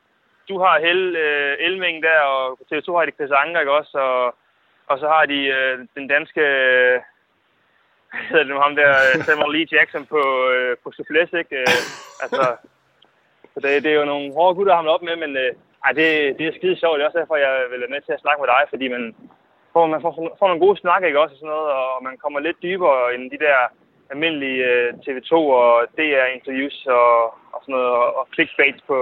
[0.49, 3.99] du har Hel, øh, Elming der, og på TV2 har de Chris Anker, ikke også?
[3.99, 4.35] Og,
[4.87, 7.01] og så har de øh, den danske, øh,
[8.11, 11.57] hvad hedder det nu, ham der, øh, Samuel Lee Jackson på, øh, på Suples, ikke?
[11.57, 11.79] Øh,
[12.25, 12.57] altså,
[13.55, 15.53] så det, det er jo nogle hårde gutter at hamle op med, men øh,
[15.85, 16.09] ej, det,
[16.39, 16.97] det er skide sjovt.
[16.97, 19.05] Det er også derfor, jeg vil være med til at snakke med dig, fordi man
[19.73, 21.35] får, man får, får nogle gode snakke, ikke også?
[21.35, 23.59] Og sådan noget, og man kommer lidt dybere end de der
[24.11, 28.99] almindelige øh, TV2 og DR-interviews og, og sådan noget, og, og clickbait på,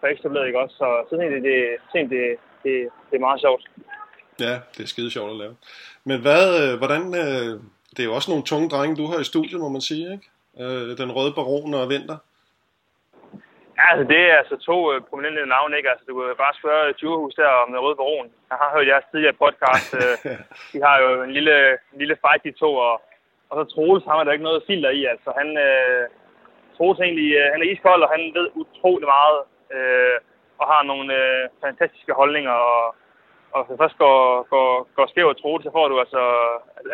[0.00, 0.76] på Ekstrabladet, ikke også?
[0.76, 2.74] Så, så det, tænkte, det, det,
[3.10, 3.64] det er meget sjovt.
[4.40, 5.56] Ja, det er skide sjovt at lave.
[6.04, 7.52] Men hvad, øh, hvordan, øh,
[7.94, 10.28] det er jo også nogle tunge drenge, du har i studiet, må man sige, ikke?
[10.62, 12.18] Øh, den røde baron og Vinter.
[13.78, 15.90] Ja, altså det er altså to øh, prominente navne, ikke?
[15.92, 18.28] Altså du kan bare spørge Djurhus der om den røde baron.
[18.50, 19.88] Jeg har hørt jeres tidligere podcast.
[20.00, 20.14] øh,
[20.72, 21.56] de har jo en lille,
[21.92, 22.94] en lille fight, de to, og,
[23.52, 25.04] og så Troels, ham er der ikke noget filter i.
[25.04, 26.04] Altså han, øh,
[26.76, 29.38] Troels egentlig, øh, han er iskold, og han ved utrolig meget,
[29.76, 30.16] øh,
[30.60, 32.94] og har nogle øh, fantastiske holdninger, og,
[33.54, 34.18] og hvis først går,
[34.52, 36.22] går, går skæv og Troels, så får du altså,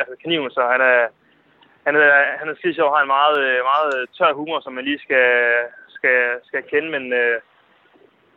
[0.00, 1.00] altså kniven, så han er,
[1.86, 4.84] han er, han er skide sjov, har en meget, øh, meget tør humor, som man
[4.84, 5.28] lige skal,
[5.96, 6.18] skal,
[6.48, 7.36] skal kende, men øh,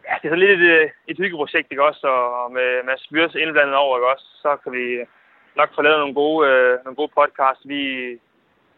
[0.08, 3.36] ja, det er så lidt et, øh, et hyggeprojekt, ikke også, og med Mads Myrs
[3.36, 4.86] indblandet over, ikke også, så kan vi
[5.56, 7.68] nok få lavet nogle gode, øh, nogle gode podcasts.
[7.68, 7.82] Vi,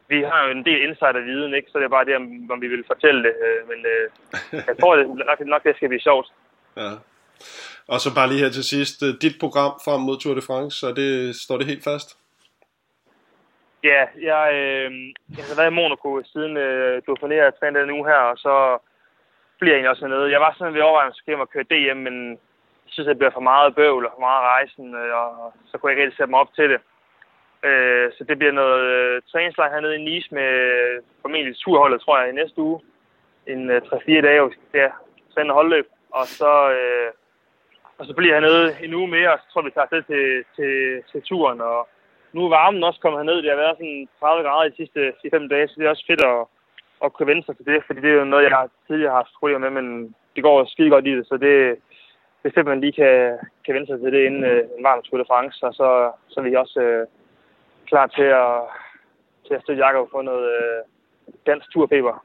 [0.08, 1.72] vi har jo en del insider-viden, ikke?
[1.72, 3.36] så det er bare det, om, om vi vil fortælle det.
[3.46, 4.06] Øh, men øh,
[4.70, 6.28] jeg tror, det, nok, nok det skal blive sjovt.
[6.78, 6.92] Ja.
[7.88, 10.88] Og så bare lige her til sidst, dit program frem mod Tour de France, så
[11.00, 12.10] det, står det helt fast?
[13.84, 14.92] Ja, jeg, øh,
[15.38, 18.56] jeg har været i Monaco siden øh, Dauphiné og trænet den uge her, og så
[19.60, 20.32] bliver jeg egentlig også hernede.
[20.32, 22.16] Jeg var sådan ved overvejen, at jeg køre DM, men
[22.86, 25.94] synes, det bliver for meget bøvl og for meget rejsen, øh, og så kunne jeg
[25.94, 26.80] ikke rigtig sætte mig op til det.
[27.68, 32.20] Øh, så det bliver noget øh, træningslejr hernede i Nice med øh, formentlig turholdet, tror
[32.20, 32.80] jeg, i næste uge.
[33.48, 34.92] En øh, 3-4 dage, hvor vi skal
[35.34, 35.88] til at holdløb.
[36.12, 37.12] Og så, øh,
[37.98, 40.04] og så bliver jeg hernede en uge mere, og så tror jeg, vi tager afsted
[40.12, 41.62] til, til, til turen.
[41.62, 41.88] Og
[42.34, 43.42] nu er varmen også kommet herned.
[43.42, 46.24] Det har været sådan 30 grader de sidste 5 dage, så det er også fedt
[46.32, 46.40] at,
[47.04, 49.40] at kunne vende sig til det, fordi det er jo noget, jeg tidligere har haft
[49.40, 51.78] problemer med, men det går skide godt i det, så det,
[52.44, 53.16] det fedt, at man lige kan,
[53.66, 55.88] kan vende sig til det inden øh, en varm Tour de France, og så,
[56.30, 57.08] så er vi også øh,
[57.90, 58.54] klar til at,
[59.46, 60.80] til at støtte Jakob på noget øh,
[61.48, 62.16] dansk turfeber.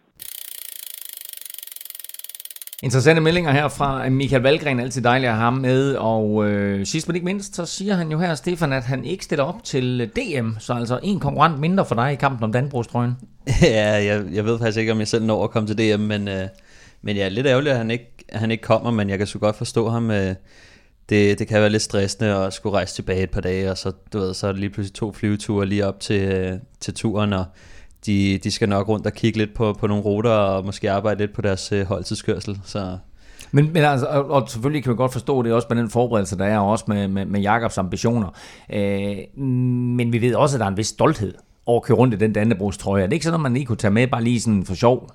[2.82, 7.08] Interessante meldinger her fra Michael Valgren, altid dejligt at have ham med, og øh, sidst
[7.08, 10.10] men ikke mindst, så siger han jo her, Stefan, at han ikke stiller op til
[10.16, 13.16] DM, så altså en konkurrent mindre for dig i kampen om Danbrugstrøjen.
[13.62, 16.28] ja, jeg, jeg ved faktisk ikke, om jeg selv når at komme til DM, men,
[16.28, 16.48] øh,
[17.02, 19.38] men ja, lidt ærgerligt, at han ikke, at han ikke kommer, men jeg kan så
[19.38, 20.10] godt forstå ham.
[20.10, 20.34] Øh,
[21.08, 23.92] det, det kan være lidt stressende at skulle rejse tilbage et par dage, og så,
[24.12, 27.32] du ved, så er det lige pludselig to flyveture lige op til, øh, til turen,
[27.32, 27.44] og
[28.06, 31.20] de, de skal nok rundt og kigge lidt på, på nogle ruter, og måske arbejde
[31.20, 32.98] lidt på deres øh, holdtidskørsel, så...
[33.52, 36.44] Men, men altså, og, selvfølgelig kan man godt forstå det også med den forberedelse, der
[36.44, 38.28] er, og også med, med, med Jakobs ambitioner.
[38.72, 41.34] Øh, men vi ved også, at der er en vis stolthed
[41.66, 43.02] over at køre rundt i den Dannebrogstrøje.
[43.02, 45.10] Er det ikke sådan, at man lige kunne tage med bare lige sådan for sjov?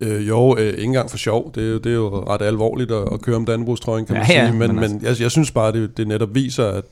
[0.00, 1.52] Øh, jo, øh, ikke engang for sjov.
[1.54, 4.26] Det er, jo, det er jo ret alvorligt at, at køre om Dannebrostrøjen, kan man
[4.28, 4.58] ja, sige.
[4.58, 4.94] Men, men, altså.
[4.94, 6.84] men jeg, jeg synes bare, det, det netop viser, at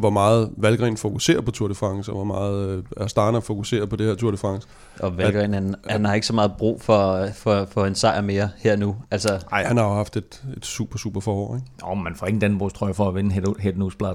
[0.00, 3.96] hvor meget Valgren fokuserer på Tour de France, og hvor meget øh, Astana fokuserer på
[3.96, 4.68] det her Tour de France.
[5.00, 8.48] Og Valgren, han, han har ikke så meget brug for, for, for en sejr mere
[8.58, 8.96] her nu.
[9.10, 9.38] Altså...
[9.50, 11.56] Nej, han har jo haft et, et super, super forår.
[11.56, 11.66] Ikke?
[11.80, 14.14] Nå, man får ikke Dannebrogs, tror jeg, for at vinde Head, head Newsblad.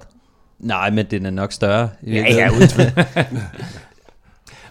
[0.59, 1.89] Nej, men den er nok større.
[2.07, 2.69] Ja, ja, uden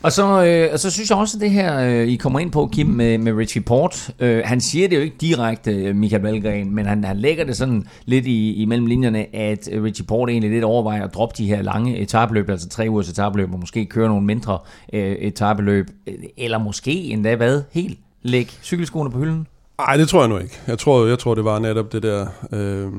[0.05, 2.53] Og så, øh, og så synes jeg også, at det her, øh, I kommer ind
[2.53, 4.11] på, Kim, med, med Richie Port.
[4.19, 7.57] Øh, han siger det jo ikke direkte, øh, Michael Valgren, men han, han lægger det
[7.57, 11.35] sådan lidt i, i mellem linjerne, at øh, Richie Port egentlig lidt overvejer at droppe
[11.39, 14.59] de her lange etabløb, altså tre ugers etabløb, og måske køre nogle mindre
[14.93, 19.47] øh, etabløb, øh, eller måske endda hvad, helt lægge cykelskoene på hylden?
[19.79, 20.61] Nej, det tror jeg nu ikke.
[20.67, 22.27] Jeg tror, jeg tror det var netop det der...
[22.53, 22.93] Øh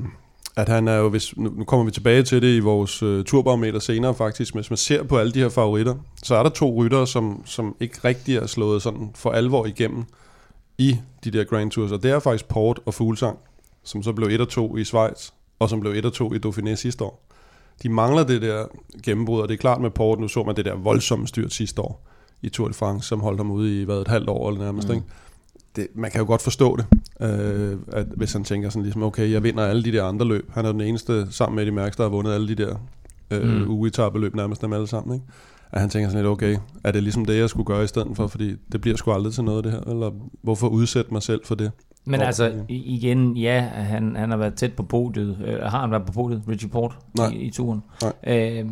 [0.57, 3.79] at han er jo, hvis, nu, kommer vi tilbage til det i vores uh, turbarometer
[3.79, 6.75] senere faktisk, men hvis man ser på alle de her favoritter, så er der to
[6.75, 10.03] ryttere, som, som ikke rigtig er slået sådan for alvor igennem
[10.77, 13.37] i de der Grand Tours, og det er faktisk Port og Fuglsang,
[13.83, 16.37] som så blev 1 og 2 i Schweiz, og som blev 1 og 2 i
[16.45, 17.21] Dauphiné sidste år.
[17.83, 18.65] De mangler det der
[19.03, 21.81] gennembrud, og det er klart med Port, nu så man det der voldsomme styrt sidste
[21.81, 22.07] år
[22.41, 24.87] i Tour de France, som holdt ham ude i hvad, et halvt år eller nærmest,
[24.87, 24.93] mm.
[24.93, 25.05] ikke?
[25.75, 26.85] det, man kan jo godt forstå det,
[27.21, 30.51] øh, at hvis han tænker sådan ligesom, okay, jeg vinder alle de der andre løb.
[30.51, 32.75] Han er den eneste sammen med de mærks, der har vundet alle de der
[33.31, 33.69] øh, mm.
[33.69, 35.25] ugetabeløb nærmest dem alle sammen, ikke?
[35.71, 38.11] At han tænker sådan lidt, okay, er det ligesom det, jeg skulle gøre i stedet
[38.15, 41.41] for, fordi det bliver sgu aldrig til noget det her, eller hvorfor udsætte mig selv
[41.45, 41.71] for det?
[42.05, 45.37] Men oh, altså, igen, ja, han, han har været tæt på podiet.
[45.45, 47.29] Øh, har han været på podiet, Richie Port, Nej.
[47.29, 47.83] I, i turen?
[48.01, 48.37] Nej.
[48.37, 48.65] Øh,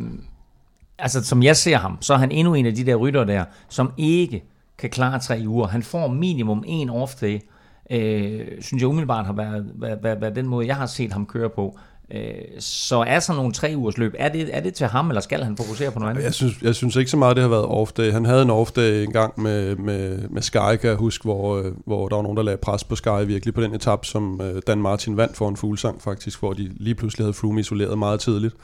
[0.98, 3.44] altså, som jeg ser ham, så er han endnu en af de der rytter der,
[3.68, 4.44] som ikke
[4.78, 5.66] kan klare tre uger.
[5.66, 7.53] Han får minimum en off-day,
[7.90, 11.26] øh, synes jeg umiddelbart har været, været, været, været den måde, jeg har set ham
[11.26, 11.78] køre på.
[12.10, 12.20] Øh,
[12.58, 15.42] så er sådan nogle tre ugers løb, er det, er det til ham, eller skal
[15.42, 16.24] han fokusere på noget andet?
[16.24, 18.12] Jeg synes, jeg synes ikke så meget, det har været off-day.
[18.12, 21.64] Han havde en off-day en gang med, med, med Sky, kan jeg huske, hvor, øh,
[21.86, 24.62] hvor der var nogen, der lagde pres på Sky virkelig på den etap, som øh,
[24.66, 28.20] Dan Martin vandt for en fuglsang faktisk, hvor de lige pludselig havde Froome isoleret meget
[28.20, 28.54] tidligt.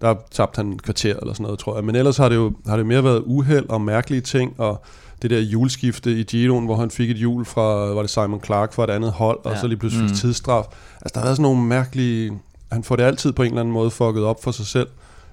[0.00, 1.84] Der tabte han en kvarter eller sådan noget, tror jeg.
[1.84, 4.84] Men ellers har det jo har det mere været uheld og mærkelige ting, og
[5.22, 8.72] det der juleskifte i Giroen, hvor han fik et jul fra, var det Simon Clark
[8.72, 9.50] fra et andet hold, ja.
[9.50, 10.14] og så lige pludselig mm.
[10.14, 10.64] tidsstraf.
[11.00, 12.32] Altså, der har været sådan nogle mærkelige...
[12.72, 14.88] Han får det altid på en eller anden måde fucket op for sig selv.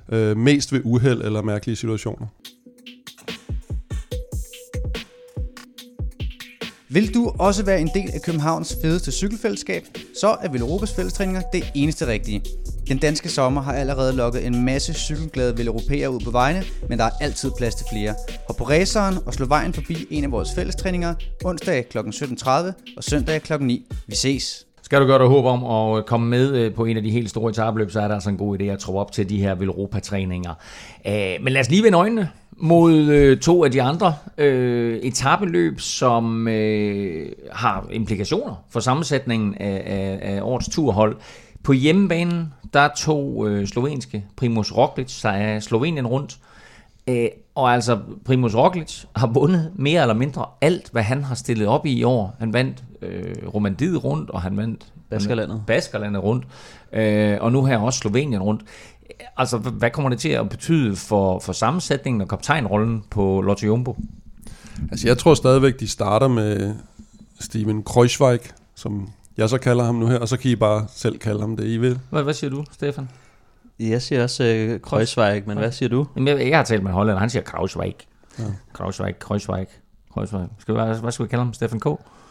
[0.09, 2.27] øh, mest ved uheld eller mærkelige situationer.
[6.89, 9.83] Vil du også være en del af Københavns fedeste cykelfællesskab,
[10.21, 12.41] så er Veloropas fællestræninger det eneste rigtige.
[12.87, 17.05] Den danske sommer har allerede lukket en masse cykelglade Villeuropæere ud på vejene, men der
[17.05, 18.15] er altid plads til flere.
[18.47, 21.13] Hop på raceren og slå vejen forbi en af vores fællestræninger
[21.45, 21.97] onsdag kl.
[21.97, 22.49] 17.30
[22.97, 23.53] og søndag kl.
[23.59, 23.85] 9.
[24.07, 24.65] Vi ses!
[24.81, 27.11] Skal du gøre dig håb om at øh, komme med øh, på en af de
[27.11, 29.37] helt store etabløb, så er der altså en god idé at tro op til de
[29.37, 30.53] her Velropa-træninger.
[31.07, 35.79] Øh, men lad os lige vende øjnene mod øh, to af de andre øh, etabeløb,
[35.79, 41.17] som øh, har implikationer for sammensætningen af, af, af årets turhold.
[41.63, 46.37] På hjemmebanen, der tog øh, slovenske Primoz Roglic sig af Slovenien rundt.
[47.07, 51.67] Øh, og altså, Primoz Roglic har vundet mere eller mindre alt, hvad han har stillet
[51.67, 52.35] op i i år.
[52.39, 55.63] Han vandt øh, Romandiet rundt, og han vandt Baskerlandet.
[55.67, 56.45] Baskerlandet rundt.
[56.93, 58.61] Øh, og nu her også Slovenien rundt.
[59.37, 63.97] Altså, hvad kommer det til at betyde for, for sammensætningen og kaptajnrollen på Lotto Jumbo?
[64.91, 66.75] Altså, jeg tror stadigvæk, de starter med
[67.39, 68.39] Steven Kreuzweig,
[68.75, 71.57] som jeg så kalder ham nu her, og så kan I bare selv kalde ham
[71.57, 71.99] det, I vil.
[72.09, 73.09] Hvad, hvad siger du, Stefan?
[73.79, 76.07] Jeg siger også øh, Kreuzweig, men hvad siger du?
[76.15, 77.95] Jamen, jeg, jeg har talt med Holland, han siger Kreuzweig.
[78.39, 78.43] Ja.
[78.73, 79.67] Kreuzweig, Kreuzweig,
[80.13, 80.47] Kreuzweig.
[80.59, 81.53] Skal vi, hvad skal vi kalde ham?
[81.53, 81.85] Stefan K?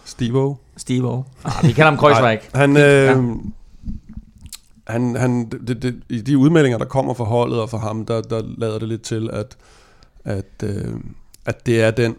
[0.05, 0.55] Steve-O.
[0.77, 1.23] Steve-O.
[1.45, 2.41] Ah, vi kalder ham Kreuzweig.
[2.53, 3.15] Nej, han, øh, ja.
[4.87, 8.21] Han, han, det, det, I de udmeldinger, der kommer fra holdet og fra ham, der,
[8.21, 9.57] der lader det lidt til, at,
[10.25, 10.95] at, øh,
[11.47, 12.17] at det er den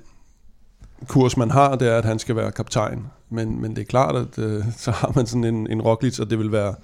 [1.07, 3.05] kurs, man har, det er, at han skal være kaptajn.
[3.29, 6.29] Men, men det er klart, at øh, så har man sådan en, en Roglic, og
[6.29, 6.75] det vil være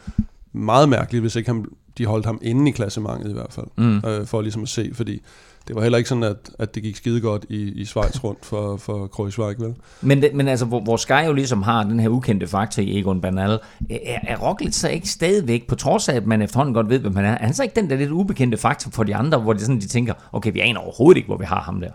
[0.53, 1.65] meget mærkeligt, hvis ikke han,
[1.97, 3.97] de holdt ham inde i klassementet i hvert fald, mm.
[3.97, 5.21] øh, for ligesom at se, fordi
[5.67, 8.45] det var heller ikke sådan, at, at det gik skide godt i, i Schweiz rundt
[8.45, 9.75] for, for Kreuzweig, vel?
[10.01, 12.99] Men, det, men altså, hvor, hvor Sky jo ligesom har den her ukendte faktor i
[12.99, 16.89] Egon Bernal, er, er Roglic så ikke stadigvæk, på trods af, at man efterhånden godt
[16.89, 19.15] ved, hvem han er, er han så ikke den der lidt ubekendte faktor for de
[19.15, 21.81] andre, hvor de, sådan, de tænker, okay, vi aner overhovedet ikke, hvor vi har ham
[21.81, 21.91] der?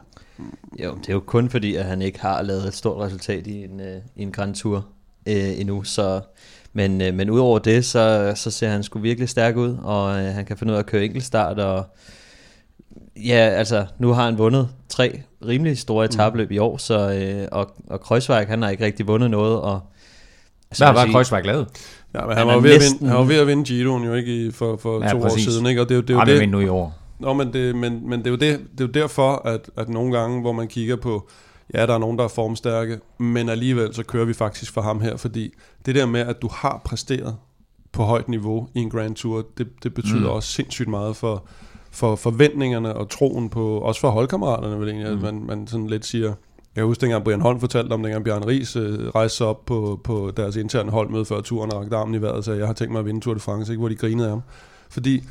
[0.84, 3.64] Jo, det er jo kun fordi, at han ikke har lavet et stort resultat i
[3.64, 4.86] en, øh, i en Grand Tour
[5.28, 6.20] øh, endnu, så...
[6.72, 10.24] Men, øh, men udover det, så, så ser han sgu virkelig stærk ud, og øh,
[10.24, 11.84] han kan finde ud af at køre enkeltstart, og
[13.26, 16.54] ja, altså, nu har han vundet tre rimelig store etabløb mm.
[16.54, 19.80] i år, så, øh, og, og Kreuzweig, han har ikke rigtig vundet noget, og
[20.70, 21.66] Altså, Hvad var Kreuzweig lavet?
[22.14, 22.94] Ja, men han, han, var ved næsten...
[22.96, 25.18] at vinde, han var ved at vinde Giroen jo ikke i, for, for ja, to
[25.18, 25.46] præcis.
[25.46, 25.80] år siden, ikke?
[25.80, 26.98] Og det, er jo, det er jo det, nu i år.
[27.18, 29.88] Nå, men det, men, men det, er jo det, det er jo derfor, at, at
[29.88, 31.28] nogle gange, hvor man kigger på,
[31.74, 35.00] ja, der er nogen, der er formstærke, men alligevel så kører vi faktisk for ham
[35.00, 35.54] her, fordi
[35.86, 37.36] det der med, at du har præsteret
[37.92, 40.26] på højt niveau i en Grand Tour, det, det betyder mm.
[40.26, 41.44] også sindssygt meget for,
[41.90, 45.24] for forventningerne og troen på, også for holdkammeraterne, vel egentlig, mm.
[45.24, 46.34] at man, man sådan lidt siger,
[46.76, 50.00] jeg husker dengang Brian Holm fortalte om, dengang Bjørn Ries øh, rejste sig op på,
[50.04, 52.74] på deres interne holdmøde før turen og rakte armen i vejret og sagde, jeg har
[52.74, 53.78] tænkt mig at vinde Tour de France, ikke?
[53.78, 54.42] hvor de grinede af ham.
[54.90, 55.24] Fordi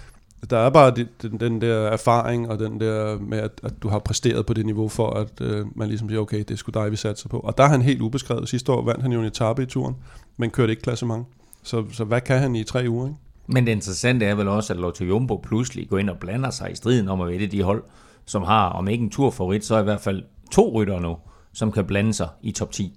[0.49, 3.99] der er bare den, den der erfaring og den der med, at, at du har
[3.99, 6.91] præsteret på det niveau for, at øh, man ligesom siger, okay, det er sgu dig,
[6.91, 7.39] vi satser på.
[7.39, 8.49] Og der er han helt ubeskrevet.
[8.49, 9.95] Sidste år vandt han jo en etape i turen,
[10.37, 11.27] men kørte ikke klassement.
[11.63, 13.19] Så, så hvad kan han i tre uger, ikke?
[13.47, 16.71] Men det interessante er vel også, at Lotto Jumbo pludselig går ind og blander sig
[16.71, 17.83] i striden om at vinde de hold,
[18.25, 21.17] som har, om ikke en turfavorit, så i hvert fald to rytter nu,
[21.53, 22.93] som kan blande sig i top 10.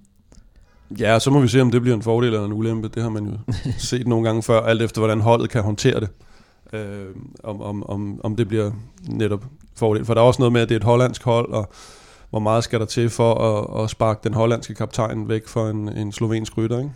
[0.98, 2.88] Ja, så må vi se, om det bliver en fordel eller en ulempe.
[2.88, 6.08] Det har man jo set nogle gange før, alt efter hvordan holdet kan håndtere det
[6.72, 7.06] øh,
[7.44, 8.70] om, om, om, om det bliver
[9.08, 9.44] netop
[9.76, 10.04] fordel.
[10.04, 11.70] For der er også noget med, at det er et hollandsk hold, og
[12.30, 15.88] hvor meget skal der til for at, at sparke den hollandske kaptajn væk for en,
[15.88, 16.90] en slovensk rytter, ikke?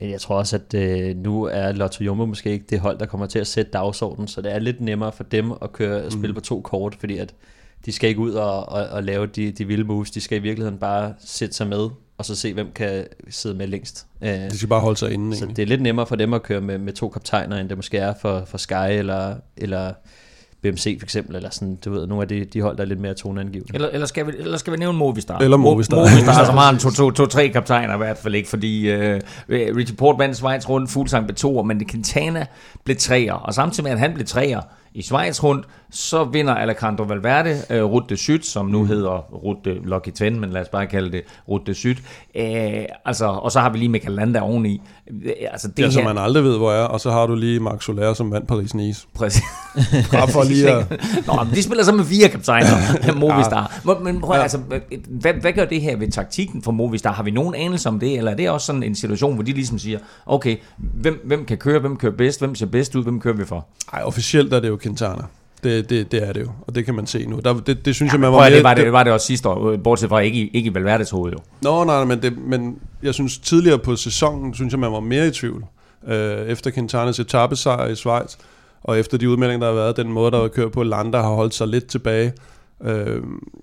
[0.00, 3.06] Men jeg tror også, at øh, nu er Lotto Jumbo måske ikke det hold, der
[3.06, 6.12] kommer til at sætte dagsordenen, så det er lidt nemmere for dem at køre og
[6.12, 6.34] spille mm.
[6.34, 7.34] på to kort, fordi at
[7.86, 10.42] de skal ikke ud og, og, og lave de, de vilde moves, de skal i
[10.42, 14.06] virkeligheden bare sætte sig med og så se, hvem kan sidde med længst.
[14.22, 15.36] Øh, de skal bare holde sig inde.
[15.36, 15.56] Så egentlig.
[15.56, 17.98] det er lidt nemmere for dem at køre med, med to kaptajner, end det måske
[17.98, 19.92] er for, for Sky eller, eller
[20.62, 23.00] BMC for eksempel, eller sådan, du ved, nogle af de, de hold, der er lidt
[23.00, 23.74] mere toneangivende.
[23.74, 25.38] Eller, eller, skal vi, eller skal vi nævne Movistar?
[25.38, 25.96] Eller Movistar.
[25.96, 29.96] Movistar, som har en to-tre to, to, kaptajner i hvert fald ikke, fordi uh, Richie
[29.96, 32.46] Port vandt Schweiz rundt, Fuglsang blev toer, men Quintana
[32.84, 34.60] blev treer, og samtidig med, at han blev treer
[34.94, 39.10] i Schweiz rundt, så vinder Alejandro Valverde uh, Route de Syd, som nu hedder
[39.44, 41.96] Route de Lucky Ten, men lad os bare kalde det Route de Syd.
[42.34, 42.42] Uh,
[43.04, 44.82] altså, og så har vi lige Michael Landa oveni.
[45.10, 45.90] Uh, altså, det ja, her...
[45.90, 48.50] som man aldrig ved, hvor er, og så har du lige Max Soler, som vandt
[48.52, 49.06] Paris-Nice.
[49.14, 49.42] Præcis.
[50.12, 50.86] Bare for lige at...
[51.26, 52.76] Nå, men de spiller så med fire kaptajner,
[53.20, 53.80] Movistar.
[53.88, 53.94] Ja.
[54.04, 54.42] Men prøv, ja.
[54.42, 54.58] altså,
[55.08, 57.12] hvad, hvad gør det her ved taktikken for Movistar?
[57.12, 59.52] Har vi nogen anelse om det, eller er det også sådan en situation, hvor de
[59.52, 63.20] ligesom siger, okay, hvem, hvem kan køre, hvem kører bedst, hvem ser bedst ud, hvem
[63.20, 63.66] kører vi for?
[63.92, 65.22] Nej, officielt er det jo Quintana.
[65.64, 67.40] Det, det, det er det jo, og det kan man se nu.
[67.44, 68.50] Der, det, det synes ja, jeg, man var mere...
[68.50, 71.10] Det var det, det var det også sidste år, bortset fra ikke, ikke i Valverdes
[71.10, 71.38] hoved jo.
[71.62, 75.26] Nå, nej, men, det, men jeg synes tidligere på sæsonen, synes jeg, man var mere
[75.26, 75.64] i tvivl.
[76.06, 78.36] Øh, efter Quintanas etappesejr i Schweiz,
[78.82, 81.34] Og efter de udmeldinger, der har været, den måde, der har kørt på, Landa har
[81.34, 82.32] holdt sig lidt tilbage,
[82.84, 83.22] øh,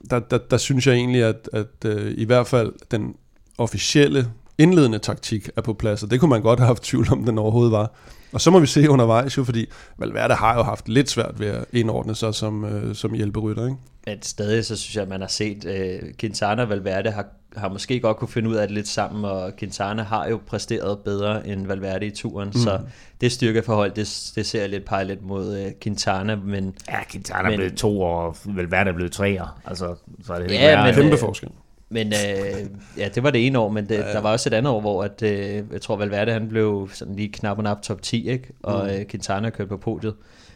[0.09, 3.15] der, der, der synes jeg egentlig, at, at øh, i hvert fald den
[3.57, 7.25] officielle indledende taktik er på plads, og det kunne man godt have haft tvivl om,
[7.25, 7.91] den overhovedet var.
[8.33, 9.65] Og så må vi se undervejs jo, fordi
[9.97, 13.77] Valverde har jo haft lidt svært ved at indordne sig som, øh, som hjælperytter, ikke?
[14.07, 17.25] Men stadig så synes jeg, at man har set, øh, Quintana og Valverde har,
[17.57, 20.99] har måske godt kunne finde ud af det lidt sammen, og Quintana har jo præsteret
[20.99, 22.53] bedre end Valverde i turen, mm.
[22.53, 22.79] så
[23.21, 26.73] det styrkeforhold, det, det ser jeg lidt pege lidt mod øh, Quintana, men...
[26.89, 29.61] Ja, Quintana er blevet to, og Valverde er blevet treer.
[29.65, 31.49] Altså, så er det Ja, ikke men- Kæmpe øh, forskel.
[31.93, 34.73] Men øh, ja, det var det ene år, men det, der var også et andet
[34.73, 38.01] år, hvor at, øh, jeg tror Valverde han blev sådan lige knap og nap top
[38.01, 38.47] 10, ikke?
[38.63, 38.89] og mm.
[38.89, 40.13] øh, Quintana kørte på podiet.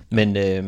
[0.10, 0.64] Men øh,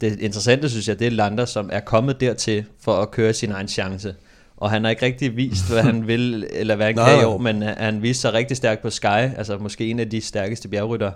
[0.00, 3.50] det interessante synes jeg, det er Lander, som er kommet dertil for at køre sin
[3.52, 4.14] egen chance.
[4.56, 7.24] Og han har ikke rigtig vist, hvad han vil, eller hvad han Nej, kan i
[7.24, 10.68] år, men han- viste sig rigtig stærk på Sky, altså måske en af de stærkeste
[10.68, 11.12] bjergrytter.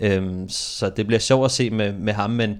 [0.00, 2.58] Øhm, så det bliver sjovt at se med, med ham, men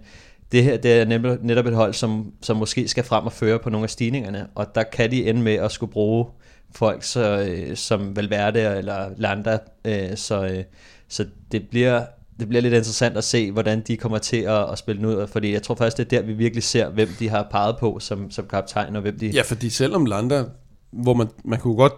[0.52, 3.58] det her det er netop, netop et hold, som, som måske skal frem og føre
[3.58, 6.26] på nogle af stigningerne, og der kan de ende med at skulle bruge
[6.74, 10.64] folk så, øh, som Valverde eller Landa, øh, så, øh,
[11.08, 12.04] så det bliver
[12.40, 15.26] det bliver lidt interessant at se, hvordan de kommer til at, at spille den ud,
[15.26, 17.98] fordi jeg tror faktisk, det er der, vi virkelig ser, hvem de har peget på
[18.00, 19.26] som, som kaptajn, og hvem de...
[19.26, 20.44] Ja, fordi selvom Landa,
[20.90, 21.92] hvor man, man kunne godt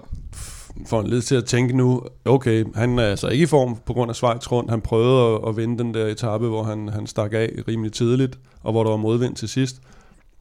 [0.87, 3.93] får en led til at tænke nu, okay, han er altså ikke i form på
[3.93, 4.71] grund af Schweiz rundt.
[4.71, 8.39] Han prøvede at, at vinde den der etape, hvor han, han stak af rimelig tidligt,
[8.63, 9.81] og hvor der var modvind til sidst.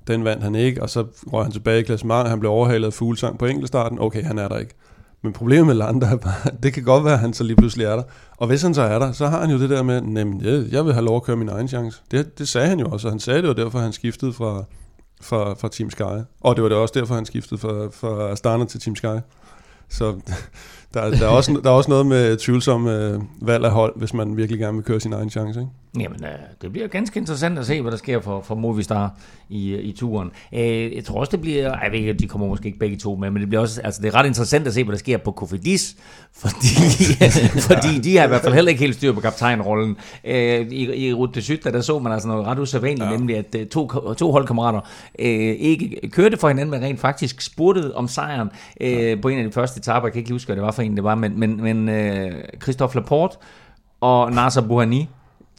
[0.08, 2.30] Den vandt han ikke, og så røg han tilbage i klassementet.
[2.30, 4.00] Han blev overhalet af fuglesang på enkeltstarten.
[4.00, 4.73] Okay, han er der ikke.
[5.21, 7.86] Men problemet med Landa er bare, det kan godt være, at han så lige pludselig
[7.86, 8.04] er der.
[8.38, 10.65] Og hvis han så er der, så har han jo det der med, nemlig, jeg,
[10.71, 12.02] jeg vil have lov at køre min egen chance.
[12.12, 14.63] Det, det sagde han jo også, og han sagde det jo derfor, han skiftede fra,
[15.21, 16.23] fra, fra Team Sky.
[16.41, 19.17] Og det var det også derfor, han skiftede fra, fra Astana til Team Sky.
[19.89, 20.19] Så
[20.93, 24.13] der, der, er også, der er også noget med tvivlsom øh, valg af hold, hvis
[24.13, 25.60] man virkelig gerne vil køre sin egen chance.
[25.60, 25.71] Ikke?
[26.01, 26.29] Jamen, øh,
[26.62, 29.12] det bliver ganske interessant at se, hvad der sker for, for Movistar
[29.49, 30.31] i, i turen.
[30.53, 31.63] Øh, jeg tror også, det bliver...
[31.83, 33.81] Jeg ved ikke, de kommer måske ikke begge to med, men det bliver også...
[33.81, 35.95] Altså, det er ret interessant at se, hvad der sker på Kofidis,
[36.41, 36.67] fordi,
[37.69, 39.97] fordi de har i hvert fald heller ikke helt styr på kaptajnrollen.
[40.23, 43.17] Øh, I, I Route de Syd, der, der så man altså noget ret usædvanligt, ja.
[43.17, 44.79] nemlig at øh, to, to holdkammerater
[45.19, 45.27] øh,
[45.60, 48.49] ikke kørte for hinanden, men rent faktisk spurtede om sejren
[48.81, 50.07] øh, på en af de første etaper.
[50.07, 52.31] Jeg kan ikke huske, hvad det var for en, det var, men, men, men øh,
[52.62, 53.38] Christophe Laporte
[54.01, 55.10] og Nasser Bouhanni,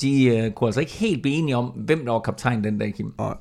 [0.01, 2.95] de øh, kunne altså ikke helt blive enige om, hvem der var kaptajn den dag,
[2.95, 3.15] Kim.
[3.19, 3.35] Nej.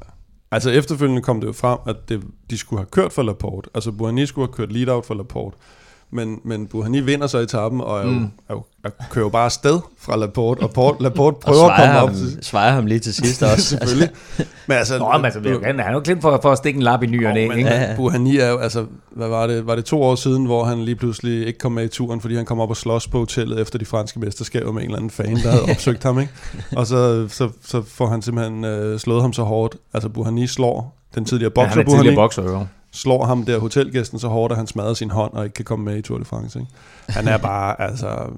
[0.51, 3.69] Altså efterfølgende kom det jo frem, at det, de skulle have kørt for Laporte.
[3.75, 5.57] Altså Buani skulle have kørt lead-out for Laporte.
[6.11, 8.23] Men, men Buhani vinder så etappen og er jo, mm.
[8.49, 11.75] er jo, er, kører jo bare afsted fra Laporte, og Port, Laporte og prøver at
[11.75, 13.61] komme svejer op ham, til svejer ham lige til sidst også.
[13.63, 14.09] Selvfølgelig.
[14.67, 16.83] Men altså, Nå, men altså, jo, han er jo klemt for, for at stikke en
[16.83, 17.69] lap i ny og næ, Jo, men ikke?
[17.69, 17.95] ja.
[17.95, 19.67] Buhani er jo, altså, hvad var det?
[19.67, 22.35] Var det to år siden, hvor han lige pludselig ikke kom med i turen, fordi
[22.35, 25.11] han kom op og slås på hotellet efter de franske mesterskaber med en eller anden
[25.11, 26.33] fan, der havde opsøgt ham, ikke?
[26.75, 29.75] Og så, så, så får han simpelthen øh, slået ham så hårdt.
[29.93, 32.65] Altså, Buhani slår den tidligere Ja, bokser, han er tidligere bokser, jo.
[32.91, 35.85] Slår ham der hotelgæsten så hårdt, at han smadrer sin hånd og ikke kan komme
[35.85, 36.71] med i Tour de France, ikke?
[37.07, 38.29] Han er bare, altså,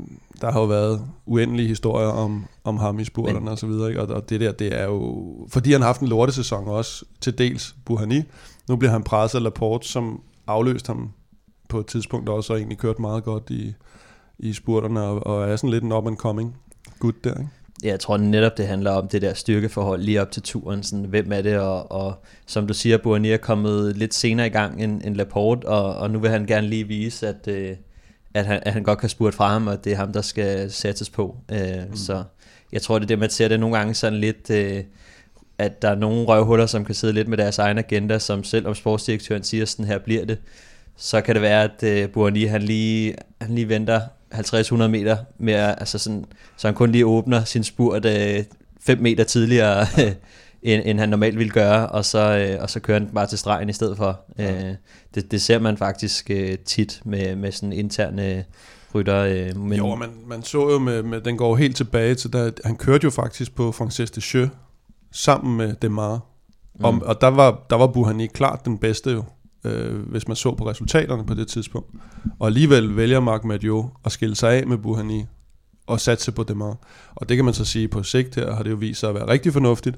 [0.41, 4.01] der har jo været uendelige historier om, om ham i spurterne og så videre, ikke?
[4.01, 7.37] Og, og det der, det er jo, fordi han har haft en lortesæson også, til
[7.37, 8.23] dels Buhani.
[8.69, 11.11] Nu bliver han presset af Laporte, som afløst ham
[11.69, 13.73] på et tidspunkt også, og egentlig kørt meget godt i,
[14.39, 16.55] i spurterne, og, og er sådan lidt en up-and-coming
[16.99, 17.49] gut der, ikke?
[17.83, 20.83] Ja, jeg tror netop, det handler om det der styrkeforhold lige op til turen.
[20.83, 21.59] Sådan, hvem er det?
[21.59, 25.65] Og, og som du siger, Bournier er kommet lidt senere i gang end, end Laporte,
[25.65, 27.75] og, og nu vil han gerne lige vise, at, øh,
[28.33, 30.71] at, han, at han godt kan spurte fra ham, og det er ham, der skal
[30.71, 31.37] sættes på.
[31.51, 31.95] Øh, mm.
[31.95, 32.23] Så
[32.71, 34.49] jeg tror, det er det, man ser det nogle gange sådan lidt...
[34.49, 34.83] Øh,
[35.57, 38.75] at der er nogle røvhuller, som kan sidde lidt med deres egen agenda, som selvom
[38.75, 40.37] sportsdirektøren siger, sådan her bliver det,
[40.97, 44.01] så kan det være, at øh, Bourni, han lige, han lige venter
[44.33, 46.25] 50-100 meter mere, altså sådan,
[46.57, 48.47] så han kun lige åbner sin spurt 5
[48.89, 49.85] øh, meter tidligere,
[50.61, 53.37] end, end han normalt ville gøre, og så, øh, og så kører han bare til
[53.37, 54.21] stregen i stedet for.
[54.39, 54.75] Øh,
[55.15, 58.45] det, det ser man faktisk øh, tit med, med sådan interne
[58.95, 59.17] rytter.
[59.17, 62.51] Øh, men, Jo, man, man så jo med, med, den går helt tilbage til, da,
[62.65, 64.49] han kørte jo faktisk på Frances de Jeux,
[65.11, 66.19] sammen med Demar.
[66.79, 66.85] Mm.
[66.85, 69.23] Og, og der var, der var Buhani klart den bedste jo,
[69.63, 71.89] øh, hvis man så på resultaterne på det tidspunkt.
[72.39, 75.25] Og alligevel vælger Marc Madio at skille sig af med Buhani
[75.87, 76.77] og satse på Demar.
[77.15, 79.15] Og det kan man så sige, på sigt her har det jo vist sig at
[79.15, 79.95] være rigtig fornuftigt.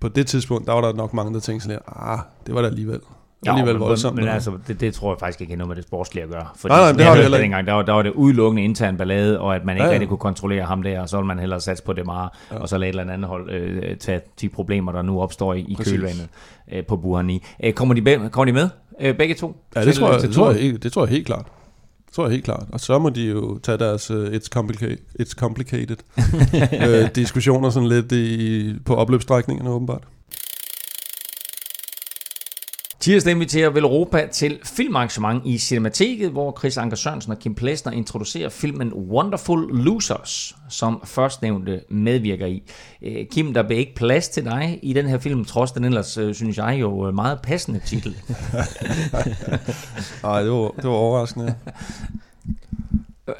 [0.00, 2.60] På det tidspunkt, der var der nok mange, der tænkte sådan lidt, ah, det var
[2.60, 2.94] da alligevel.
[3.00, 4.14] Det var alligevel men, voldsomt.
[4.14, 6.24] Men det der." altså, det, det tror jeg faktisk ikke har noget med det sportslige
[6.24, 6.46] at gøre.
[6.56, 7.42] Fordi, Nej, nej, det jeg har det heller ikke.
[7.42, 9.90] dengang, der var, der var det udelukkende intern ballade, og at man ikke Ja, ja,
[9.90, 9.94] ja.
[9.94, 12.58] rigtig kunne kontrollere ham der, og så ville man hellere satse på det meget, ja.
[12.58, 15.60] og så lade et eller andet hold øh, tage de problemer, der nu opstår i,
[15.60, 16.28] i kølvandet
[16.72, 17.44] øh, på Buhani.
[17.64, 18.68] Øh, kommer, de, kommer de med,
[19.00, 19.56] øh, begge to?
[19.76, 21.46] Ja, det tror, jeg, det, tror jeg, det tror jeg helt klart.
[22.12, 22.66] tror jeg helt klart.
[22.72, 25.96] Og så må de jo tage deres uh, It's, complicated, it's complicated
[27.04, 30.02] uh, diskussioner sådan lidt i, på opløbsstrækningerne åbenbart.
[33.02, 38.48] Tirsdag inviterer Velropa til filmarrangement i Cinemateket, hvor Chris Anker Sørensen og Kim Plesner introducerer
[38.48, 42.62] filmen Wonderful Losers, som førstnævnte medvirker i.
[43.02, 46.18] Øh, Kim, der bliver ikke plads til dig i den her film, trods den ellers,
[46.18, 48.16] øh, synes jeg, jo øh, meget passende titel.
[50.22, 51.54] Nej, det var, det var overraskende.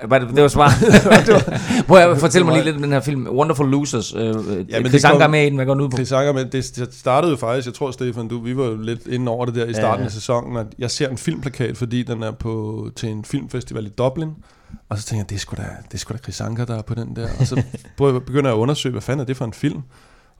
[0.04, 0.70] Var det, det var svar.
[1.88, 4.14] Må jeg fortælle mig lige lidt om den her film, Wonderful Losers.
[4.14, 4.34] Øh,
[4.70, 5.96] ja, men Chris Anker med i den, hvad går den ud på?
[5.96, 9.06] Chris Anker med, det startede jo faktisk, jeg tror Stefan, du, vi var jo lidt
[9.06, 10.04] inde over det der i starten ja, ja.
[10.04, 13.88] af sæsonen, at jeg ser en filmplakat, fordi den er på, til en filmfestival i
[13.88, 14.30] Dublin,
[14.88, 16.78] og så tænker jeg, det er sgu da, det er sgu da Chris Anker, der
[16.78, 17.62] er på den der, og så
[18.26, 19.82] begynder jeg at undersøge, hvad fanden er det for en film?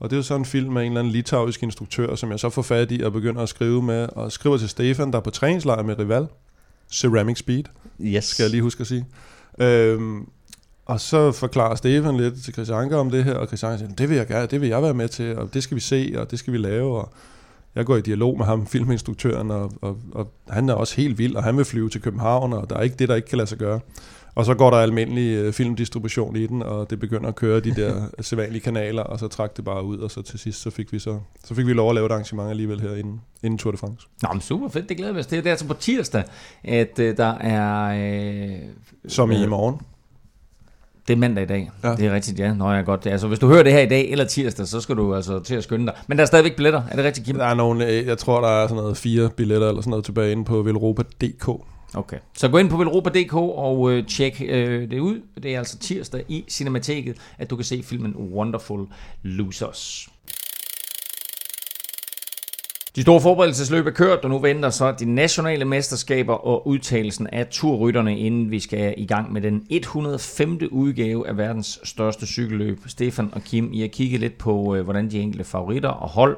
[0.01, 2.51] Og det er jo en film med en eller anden litauisk instruktør, som jeg så
[2.51, 5.31] får fat i og begynder at skrive med, og skriver til Stefan, der er på
[5.31, 6.27] træningslejr med Rival,
[6.93, 7.65] Ceramic Speed,
[8.01, 8.25] yes.
[8.25, 9.07] skal jeg lige huske at sige.
[9.59, 10.27] Øhm,
[10.87, 13.95] og så forklarer Stefan lidt til Chris Anker om det her, og Chris Anker siger,
[13.95, 16.15] det vil jeg gerne, det vil jeg være med til, og det skal vi se,
[16.17, 17.13] og det skal vi lave, og
[17.75, 21.37] jeg går i dialog med ham, filminstruktøren, og, og, og han er også helt vild,
[21.37, 23.49] og han vil flyve til København, og der er ikke det, der ikke kan lade
[23.49, 23.81] sig gøre.
[24.35, 27.75] Og så går der almindelig øh, filmdistribution i den, og det begynder at køre de
[27.75, 30.93] der sædvanlige kanaler, og så trak det bare ud, og så til sidst, så fik
[30.93, 33.73] vi så, så fik vi lov at lave et arrangement alligevel her inden, inden Tour
[33.73, 34.07] de France.
[34.23, 35.39] Nå, men super fedt, det glæder vi os til.
[35.39, 36.25] Det er altså på tirsdag,
[36.65, 38.53] at uh, der er...
[38.53, 38.59] Uh,
[39.09, 39.81] Som i morgen.
[41.09, 41.71] Det er mandag i dag.
[41.85, 41.95] Ja.
[41.95, 42.55] Det er rigtigt, ja.
[42.55, 43.07] Nå, ja, godt.
[43.07, 45.55] Altså, hvis du hører det her i dag eller tirsdag, så skal du altså til
[45.55, 45.95] at skynde dig.
[46.07, 46.83] Men der er stadigvæk billetter.
[46.91, 47.37] Er det rigtigt, Kim?
[47.37, 50.33] Der er nogle, jeg tror, der er sådan noget fire billetter eller sådan noget tilbage
[50.33, 51.49] inde på velropa.dk.
[51.95, 52.19] Okay.
[52.35, 55.21] Så gå ind på velropa.dk og øh, tjek øh, det ud.
[55.43, 58.87] Det er altså tirsdag i Cinemateket, at du kan se filmen Wonderful
[59.23, 60.09] Losers.
[62.97, 67.47] De store forberedelsesløb er kørt, og nu venter så de nationale mesterskaber og udtagelsen af
[67.47, 70.61] turrytterne, inden vi skal i gang med den 105.
[70.71, 72.79] udgave af verdens største cykelløb.
[72.87, 76.37] Stefan og Kim, I har kigget lidt på, øh, hvordan de enkelte favoritter og hold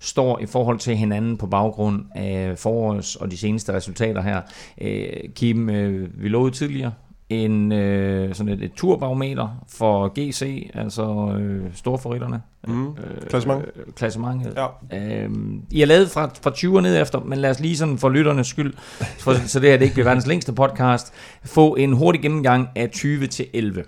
[0.00, 4.40] står i forhold til hinanden på baggrund af forårs og de seneste resultater her.
[4.80, 6.92] Øh, Kim, øh, vi lovede tidligere
[7.28, 12.42] en øh, sådan et, et turbarometer for GC, altså øh, storfavoritterne.
[12.68, 12.88] Mm.
[12.88, 13.64] Øh, klassement.
[13.76, 14.58] Øh, klassementet.
[14.90, 15.22] Ja.
[15.22, 18.08] Øhm, I har lavet fra, fra 20 ned efter, men lad os lige sådan for
[18.08, 18.74] lytternes skyld,
[19.18, 21.12] for, så det her det ikke bliver verdens længste podcast,
[21.44, 23.84] få en hurtig gennemgang af 20 til 11.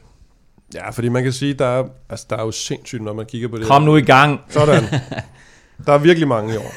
[0.74, 3.48] Ja, fordi man kan sige, der er, altså, der er jo sindssygt, når man kigger
[3.48, 3.66] på det.
[3.66, 4.40] Kom nu i gang.
[4.48, 4.82] Sådan.
[5.86, 6.72] Der er virkelig mange i år.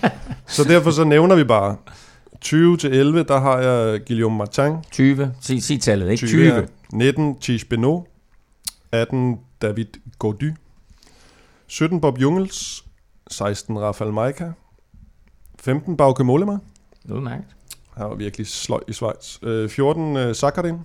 [0.56, 1.76] så derfor så nævner vi bare
[2.40, 4.76] 20 til 11, der har jeg Guillaume Martin.
[4.90, 6.26] 20, sig, sig tallet, ikke?
[6.26, 6.50] 20.
[6.50, 6.68] 20.
[6.92, 8.04] 19, Tish Benoit.
[8.92, 9.86] 18, David
[10.18, 10.46] Gaudu.
[11.66, 12.84] 17, Bob Jungels.
[13.30, 14.50] 16, Rafael Maika.
[15.60, 16.58] 15, Bauke Mollema.
[17.10, 17.44] Udmærket.
[17.96, 19.38] Han var virkelig sløj i Schweiz.
[19.70, 20.78] 14, uh, Sakarin.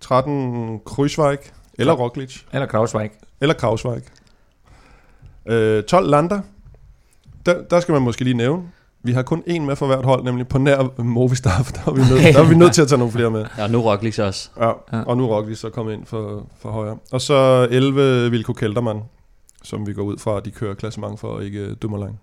[0.00, 1.52] 13, Kruiswijk.
[1.78, 2.42] Eller Roglic.
[2.52, 3.12] Eller Krauswijk.
[3.40, 4.12] Eller Krauswijk.
[5.46, 6.40] Uh, 12, Landa.
[7.46, 8.62] Der, der skal man måske lige nævne.
[9.02, 12.00] Vi har kun én med for hvert hold, nemlig på nær Movistar, der er vi
[12.00, 13.44] nødt, der er vi nødt til at tage nogle flere med.
[13.58, 14.50] Ja, nu Roglic også.
[14.60, 15.02] Ja, ja.
[15.02, 16.96] og nu Roglic så kommet ind for, for højre.
[17.12, 19.00] Og så 11 Vilko Keltermann,
[19.62, 22.20] som vi går ud fra, at de kører klassement for, ikke uh, Dummerlang.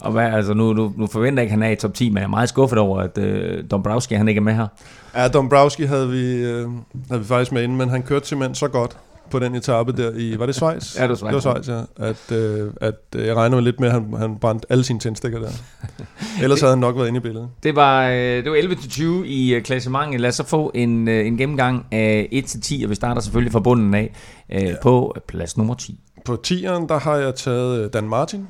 [0.00, 2.08] Og hvad, altså nu, nu, nu forventer jeg ikke, at han er i top 10,
[2.08, 4.66] men jeg er meget skuffet over, at uh, Dombrowski han ikke er med her.
[5.14, 6.72] Ja, Dombrowski havde vi, uh,
[7.08, 8.96] havde vi faktisk med inden, men han kørte simpelthen så godt,
[9.30, 10.96] på den etape der i, var det Schweiz?
[10.96, 11.34] ja, det var Schweiz.
[11.34, 12.06] Det var Schweiz, ja.
[12.06, 14.98] At, øh, at øh, jeg regner med lidt med, at han, han brændte alle sine
[14.98, 15.50] tændstikker der.
[16.42, 17.48] Ellers havde han nok været inde i billedet.
[17.62, 20.20] Det var, øh, det var 11-20 i øh, klassementet.
[20.20, 23.60] Lad os så få en, øh, en gennemgang af 1-10, og vi starter selvfølgelig fra
[23.60, 24.14] bunden af
[24.52, 24.74] øh, ja.
[24.82, 26.00] på plads nummer 10.
[26.24, 28.48] På 10'eren, der har jeg taget Dan Martin,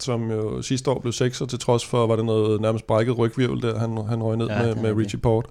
[0.00, 3.62] som jo sidste år blev 6'er, til trods for, var det noget nærmest brækket rygvirvel
[3.62, 5.46] der, han, han røg ned ja, med, med Richie Port.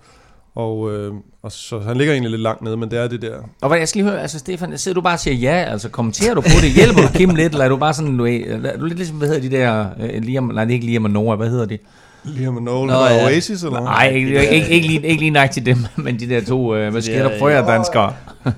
[0.58, 3.36] Og, øh, og så han ligger egentlig lidt langt nede, men det er det der.
[3.62, 5.90] Og hvad, jeg skal lige høre, altså Stefan, sidder du bare og siger ja, altså
[5.90, 8.40] kommenterer du på det, hjælper du Kim lidt, eller er du bare sådan, du er,
[8.64, 11.04] er du lidt ligesom, hvad hedder de der, øh, Liam, nej det er ikke Liam
[11.04, 11.78] og Noah, hvad hedder de?
[12.24, 13.26] Liam og Noah, Nå, ja.
[13.26, 16.30] Oasis eller Nej, ikke, ikke, ikke, ikke, lige, ikke lige nok til dem, men de
[16.30, 18.14] der to, øh, hvad sker der for jer danskere?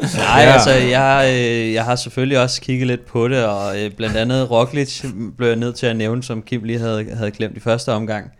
[0.00, 0.52] Nej, ja.
[0.52, 4.50] altså jeg, øh, jeg har selvfølgelig også kigget lidt på det, og øh, blandt andet
[4.50, 5.04] Roglic
[5.36, 8.30] blev jeg nødt til at nævne, som Kim lige havde, havde glemt i første omgang.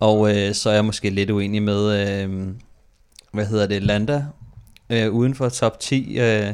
[0.00, 2.48] Og øh, så er jeg måske lidt uenig med, øh,
[3.32, 4.24] hvad hedder det, Landa,
[4.90, 6.46] øh, uden for top 10, øh,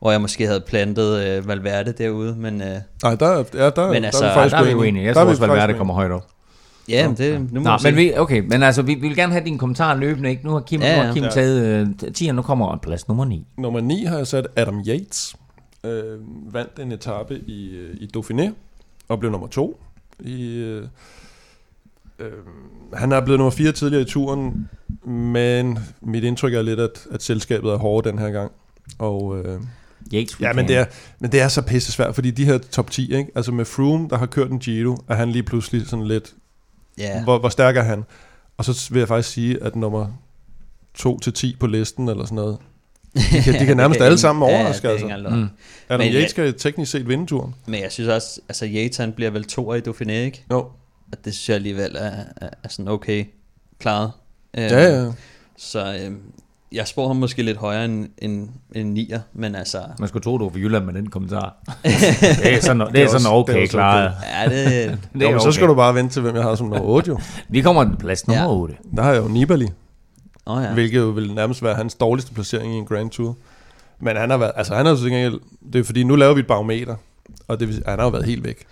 [0.00, 2.62] hvor jeg måske havde plantet øh, Valverde derude, men...
[2.62, 5.04] Øh, Nej, der, ja, der, men altså, der er vi faktisk der er vi uenige.
[5.04, 6.26] Jeg tror også, Valverde kommer højt op.
[6.88, 9.32] Ja, men det, nu må Nå, men vi, okay, men altså, vi, vi vil gerne
[9.32, 10.44] have din kommentar løbende, ikke?
[10.44, 11.00] Nu har Kim, ja, ja.
[11.00, 11.30] Nu har Kim ja.
[11.30, 13.46] taget uh, 10, og nu kommer plads nummer 9.
[13.58, 15.36] Nummer 9 har jeg sat Adam Yates.
[15.84, 16.18] Øh,
[16.54, 18.50] vandt en etape i, i Dauphiné,
[19.08, 19.80] og blev nummer 2
[20.20, 20.80] i,
[22.22, 24.68] øh, øh, han er blevet nummer 4 tidligere i turen,
[25.06, 28.52] men mit indtryk er lidt, at, at selskabet er hårdt den her gang.
[28.98, 29.60] Og, øh,
[30.14, 30.84] Yates ja, men det, er,
[31.18, 33.30] men det er så pisse svært, fordi de her top 10, ikke?
[33.34, 36.34] altså med Froome, der har kørt en Giro, er han lige pludselig sådan lidt,
[36.98, 38.04] Ja, hvor, hvor stærk er han?
[38.56, 40.06] Og så vil jeg faktisk sige, at nummer
[40.94, 42.58] 2 til 10 på listen, eller sådan noget,
[43.14, 45.08] de kan, de kan nærmest alle sammen overraske, ja, altså.
[45.08, 45.30] altså.
[45.30, 45.48] Mm.
[45.88, 47.54] Adam Men Yates skal teknisk set vinde turen.
[47.66, 50.44] Men jeg synes også, altså Yates han bliver vel to i Dauphiné, ikke?
[50.50, 50.66] Jo.
[51.12, 53.24] Og det synes jeg alligevel er, er, er sådan okay
[53.78, 54.10] klaret.
[54.58, 55.12] Øh, Ja, ja.
[55.56, 56.12] Så øh,
[56.72, 59.82] jeg spår ham måske lidt højere end, end, end nier, men altså...
[59.98, 61.56] Man skulle tro, du var for Jylland med den kommentar.
[62.42, 64.12] det er sådan, det er sådan det er okay også klaret.
[64.34, 66.54] Ja, det, Det Jo, er men så skal du bare vente til, hvem jeg har
[66.54, 67.20] som nummer 8 jo.
[67.48, 68.52] Vi kommer til plads nummer Ja.
[68.54, 68.74] 8.
[68.96, 69.68] Der har jeg jo Nibali,
[70.46, 70.72] oh, ja.
[70.72, 73.36] hvilket jo vil nærmest være hans dårligste placering i en Grand Tour.
[74.00, 75.38] Men han har været, altså han har jo
[75.72, 76.96] det er fordi, nu laver vi et barometer,
[77.48, 78.64] og det, vil- han har jo været helt væk.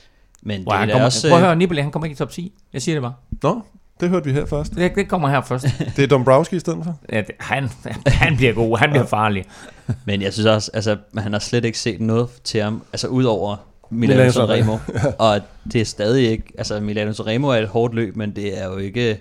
[0.42, 1.28] Men Wow, det han er kommer, også...
[1.28, 2.52] prøv at øh, høre, Nibali, han kommer ikke i top 10.
[2.72, 3.14] Jeg siger det bare.
[3.42, 3.62] Nå,
[4.00, 4.74] det hørte vi her først.
[4.74, 5.66] Det, det kommer her først.
[5.96, 6.98] Det er Dombrowski i stedet for.
[7.12, 7.68] Ja, det, han,
[8.06, 9.44] han bliver god, han bliver farlig.
[10.04, 13.56] Men jeg synes også, altså, han har slet ikke set noget til ham, altså udover
[13.90, 14.78] Milano Milano Sanremo.
[15.18, 15.40] og
[15.72, 18.76] det er stadig ikke, altså Milano Sanremo er et hårdt løb, men det er jo
[18.76, 19.20] ikke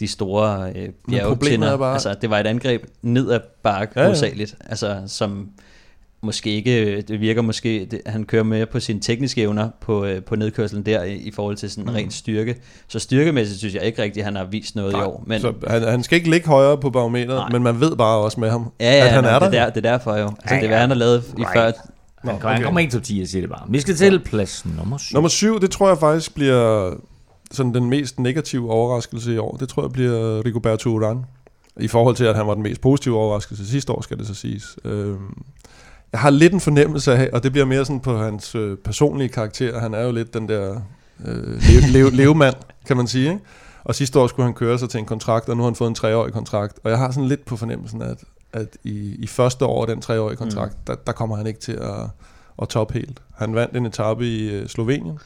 [0.00, 1.76] de store øh, er bjergtinder.
[1.76, 4.44] bare- Altså, det var et angreb ned ad bakke Ja, ja.
[4.66, 5.48] altså, som
[6.22, 10.22] måske ikke, det virker måske, det, han kører med på sine tekniske evner på, øh,
[10.22, 11.94] på nedkørslen der i, i forhold til sådan Mm.
[11.94, 12.56] ren styrke.
[12.88, 15.24] Så styrkemæssigt synes jeg ikke rigtigt, han har vist noget i år.
[15.26, 17.48] Men, Så han, han skal ikke ligge højere på barometeret, Nej.
[17.52, 19.50] men man ved bare også med ham, ja, ja, at han nå, er der.
[19.50, 20.24] det, er der, det er derfor jo.
[20.26, 20.80] Altså, Ja, det er, hvad ja.
[20.80, 21.52] han har lavet i Right.
[21.56, 21.62] før.
[21.64, 21.72] Han,
[22.24, 22.46] Nå, okay.
[22.48, 22.64] han okay.
[22.64, 23.62] kommer ikke i top 10, jeg siger det bare.
[23.68, 25.14] Vi skal til plads nummer 7.
[25.14, 26.94] Nummer 7, det tror jeg faktisk bliver
[27.50, 29.56] sådan den mest negative overraskelse i år.
[29.60, 31.16] Det tror jeg bliver Rigoberto Urán.
[31.80, 34.34] I forhold til, at han var den mest positive overraskelse sidste år, skal det så
[34.34, 34.64] siges.
[34.84, 35.16] Øhm,
[36.16, 39.28] jeg har lidt en fornemmelse af, og det bliver mere sådan på hans øh, personlige
[39.28, 39.80] karakter.
[39.80, 40.80] Han er jo lidt den der
[41.24, 42.54] øh, leve, leve, levemand,
[42.86, 43.28] kan man sige.
[43.28, 43.40] Ikke?
[43.84, 45.88] Og sidste år skulle han køre sig til en kontrakt, og nu har han fået
[45.88, 46.78] en treårig kontrakt.
[46.84, 50.00] Og jeg har sådan lidt på fornemmelsen, at, at i, i første år af den
[50.00, 50.84] treårige kontrakt, mm.
[50.86, 52.08] der, der kommer han ikke til at,
[52.62, 53.22] at top helt.
[53.34, 55.18] Han vandt en etape i øh, Slovenien,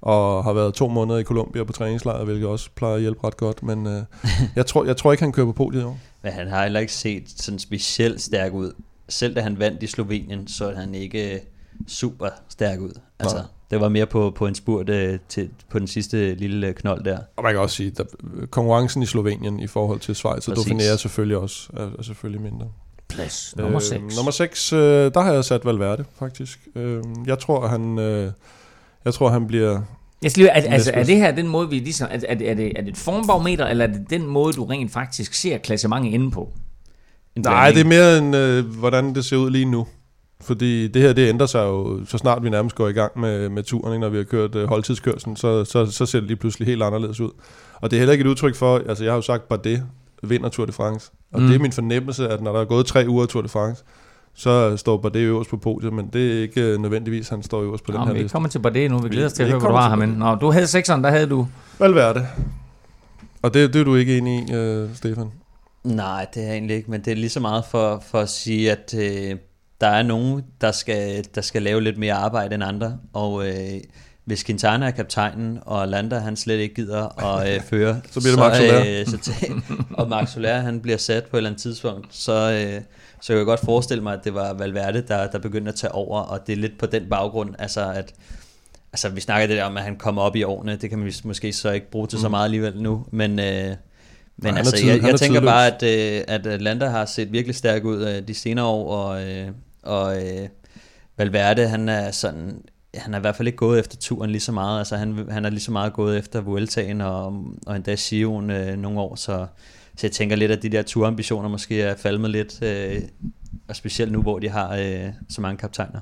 [0.00, 3.36] og har været to måneder i Colombia på træningslejr, hvilket også plejer at hjælpe ret
[3.36, 3.62] godt.
[3.62, 4.02] Men øh,
[4.56, 5.98] jeg, tror, jeg tror ikke, han kører på podiet i år.
[6.22, 8.72] Men han har heller ikke set sådan specielt stærk ud.
[9.10, 11.40] Selv da han vandt i Slovenien, så han ikke øh,
[11.86, 13.00] super stærk ud.
[13.18, 13.46] Altså, Nej.
[13.70, 17.04] det var mere på, på en spurt øh, til, på den sidste lille øh, knold
[17.04, 17.18] der.
[17.36, 18.06] Og man kan også sige, at
[18.50, 20.58] konkurrencen i Slovenien i forhold til Schweiz og.
[20.58, 22.68] Dauphiné er selvfølgelig også er, er selvfølgelig mindre.
[23.08, 23.92] Plads nummer 6.
[23.92, 24.78] Øh, nummer 6, øh,
[25.14, 26.68] der har jeg sat Valverde, faktisk.
[26.74, 27.98] Øh, jeg tror, han...
[27.98, 28.32] Øh,
[29.04, 29.80] jeg tror, han bliver...
[30.22, 32.50] Jeg skal lige, er, altså, er det her den måde, vi ligesom, er, er, det,
[32.50, 35.58] er, det, er det et formbarometer, eller er det den måde, du rent faktisk ser
[35.58, 36.52] klassementet inde på?
[37.42, 39.86] Nej, det er mere end, øh, hvordan det ser ud lige nu.
[40.42, 43.48] Fordi det her, det ændrer sig jo, så snart vi nærmest går i gang med,
[43.48, 44.00] med turen, ikke?
[44.00, 47.20] når vi har kørt øh, holdtidskørselen, så, så, så ser det lige pludselig helt anderledes
[47.20, 47.30] ud.
[47.80, 49.82] Og det er heller ikke et udtryk for, altså jeg har jo sagt, Bardet
[50.22, 51.10] vinder Tour de France.
[51.32, 51.46] Og Mm.
[51.46, 53.84] det er min fornemmelse, at når der er gået tre uger af Tour de France,
[54.34, 57.84] så står Bardet øverst på podiet, men det er ikke øh, nødvendigvis, han står øverst
[57.84, 58.32] på Nå, den her vi liste.
[58.32, 58.98] kommer til Bardet nu.
[58.98, 60.08] Vi glæder os til at Vi høre, hvor du til ham.
[60.08, 61.46] Nå, du havde sekseren, der havde du...
[61.78, 62.26] Valverde.
[63.42, 65.30] Og det, det er du ikke enig i, øh, Stefan?
[65.84, 68.72] Nej, det er egentlig ikke, men det er lige så meget for, for at sige,
[68.72, 69.36] at øh,
[69.80, 73.80] der er nogen, der skal, der skal lave lidt mere arbejde end andre, og øh,
[74.24, 78.30] hvis Quintana er kaptajnen, og Landa han slet ikke gider at øh, føre, Så bliver
[78.30, 79.00] det Max Soler.
[79.00, 79.34] øh, så til,
[79.94, 82.82] og Max Soler han bliver sat på et eller andet tidspunkt, så, øh,
[83.20, 85.92] så kan jeg godt forestille mig, at det var Valverde, der, der begyndte at tage
[85.92, 88.12] over, og det er lidt på den baggrund, altså at
[88.92, 90.76] Altså, vi snakker det der om, at han kommer op i årene.
[90.76, 92.30] Det kan man måske så ikke bruge til så Mm.
[92.30, 93.06] meget alligevel nu.
[93.10, 93.76] Men, øh,
[94.42, 95.48] men er altså, tid- jeg, jeg er tænker tidløs.
[95.50, 95.82] bare, at,
[96.48, 98.94] øh, at Landa har set virkelig stærk ud øh, de senere år.
[98.94, 99.48] Og, øh,
[99.82, 100.48] og øh,
[101.16, 102.62] Valverde, han er sådan...
[102.94, 104.78] Han er i hvert fald ikke gået efter turen lige så meget.
[104.78, 108.76] Altså, han, han er lige så meget gået efter Vueltaen og, og endda Sion øh,
[108.76, 109.14] nogle år.
[109.14, 109.46] Så,
[109.96, 112.62] så jeg tænker lidt, at de der turambitioner måske er falmet lidt.
[112.62, 113.02] Øh,
[113.68, 116.00] og specielt nu, hvor de har øh, så mange kaptajner.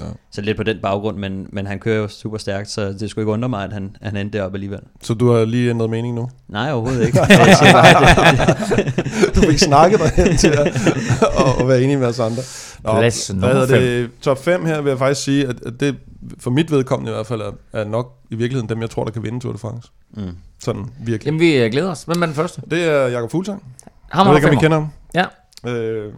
[0.00, 0.06] Ja.
[0.30, 3.22] Så lidt på den baggrund, men, men han kører jo super stærkt, så det skulle
[3.22, 4.80] ikke undre mig, at han, han endte deroppe alligevel.
[5.02, 6.28] Så du har lige ændret mening nu?
[6.48, 7.18] Nej, overhovedet ikke.
[9.34, 10.66] Du fik snakket dig hen til at,
[11.60, 12.42] at, være enig med os andre.
[12.82, 14.10] Plads hvad hedder det?
[14.20, 15.96] Top 5 her vil jeg faktisk sige, at, det
[16.38, 19.10] for mit vedkommende i hvert fald er, er nok i virkeligheden dem, jeg tror, der
[19.10, 19.88] kan vinde Tour de France.
[20.16, 20.22] mm.
[20.60, 21.26] Sådan virkelig.
[21.26, 22.02] Jamen, vi øh, glæder os.
[22.02, 22.62] Hvem er den første?
[22.70, 23.62] Det er Jakob Fuglsang.
[24.10, 24.88] Ham Jeg ved ikke, om I kender ham.
[25.14, 25.24] Ja.
[25.68, 26.12] Øh,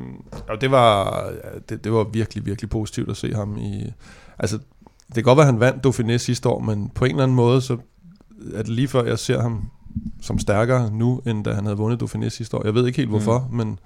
[0.48, 1.24] og det var,
[1.68, 3.92] det, det var virkelig, virkelig positivt at se ham i...
[4.38, 4.58] Altså,
[5.06, 7.36] det kan godt være, at han vandt Dauphiné sidste år, men på en eller anden
[7.36, 7.76] måde, så
[8.54, 9.70] er det lige før, jeg ser ham
[10.20, 12.64] som stærkere nu, end da han havde vundet Dauphiné sidste år.
[12.64, 13.56] Jeg ved ikke helt hvorfor, mm.
[13.56, 13.78] men,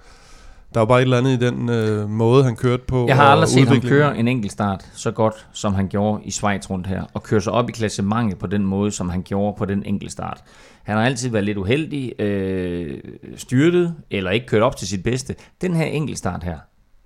[0.74, 3.06] Der var bare et eller andet i den øh, måde, han kørte på.
[3.08, 6.30] Jeg har aldrig set ham køre en enkelt start så godt, som han gjorde i
[6.30, 9.56] Schweiz rundt her, og køre sig op i klassementet på den måde, som han gjorde
[9.58, 10.42] på den enkelt start.
[10.82, 12.98] Han har altid været lidt uheldig, øh,
[13.36, 15.34] styrtet, eller ikke kørt op til sit bedste.
[15.60, 16.58] Den her enkelt start her,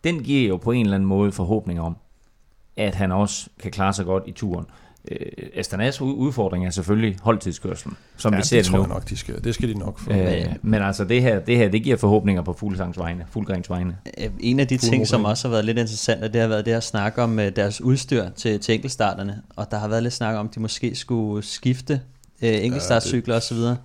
[0.05, 1.97] den giver jo på en eller anden måde forhåbning om,
[2.77, 4.67] at han også kan klare sig godt i turen.
[5.11, 5.19] Øh,
[5.55, 8.83] Astanas udfordring er selvfølgelig holdtidskørselen, som Ja, vi ser det det tror nu.
[8.85, 9.45] jeg nok, de skal.
[9.45, 10.13] Det skal de nok få.
[10.13, 13.97] Øh, men altså det her, det her, det giver forhåbninger på Fuglsangs vegne, Fuglgrens vegne.
[14.19, 16.73] Øh, En af de ting, som også har været lidt interessant, det har været det
[16.73, 19.43] at snakke om øh, deres udstyr til, til enkeltstarterne.
[19.57, 22.01] Og der har været lidt snak om, at de måske skulle skifte
[22.43, 23.77] øh, enkeltstartcykler ja, osv.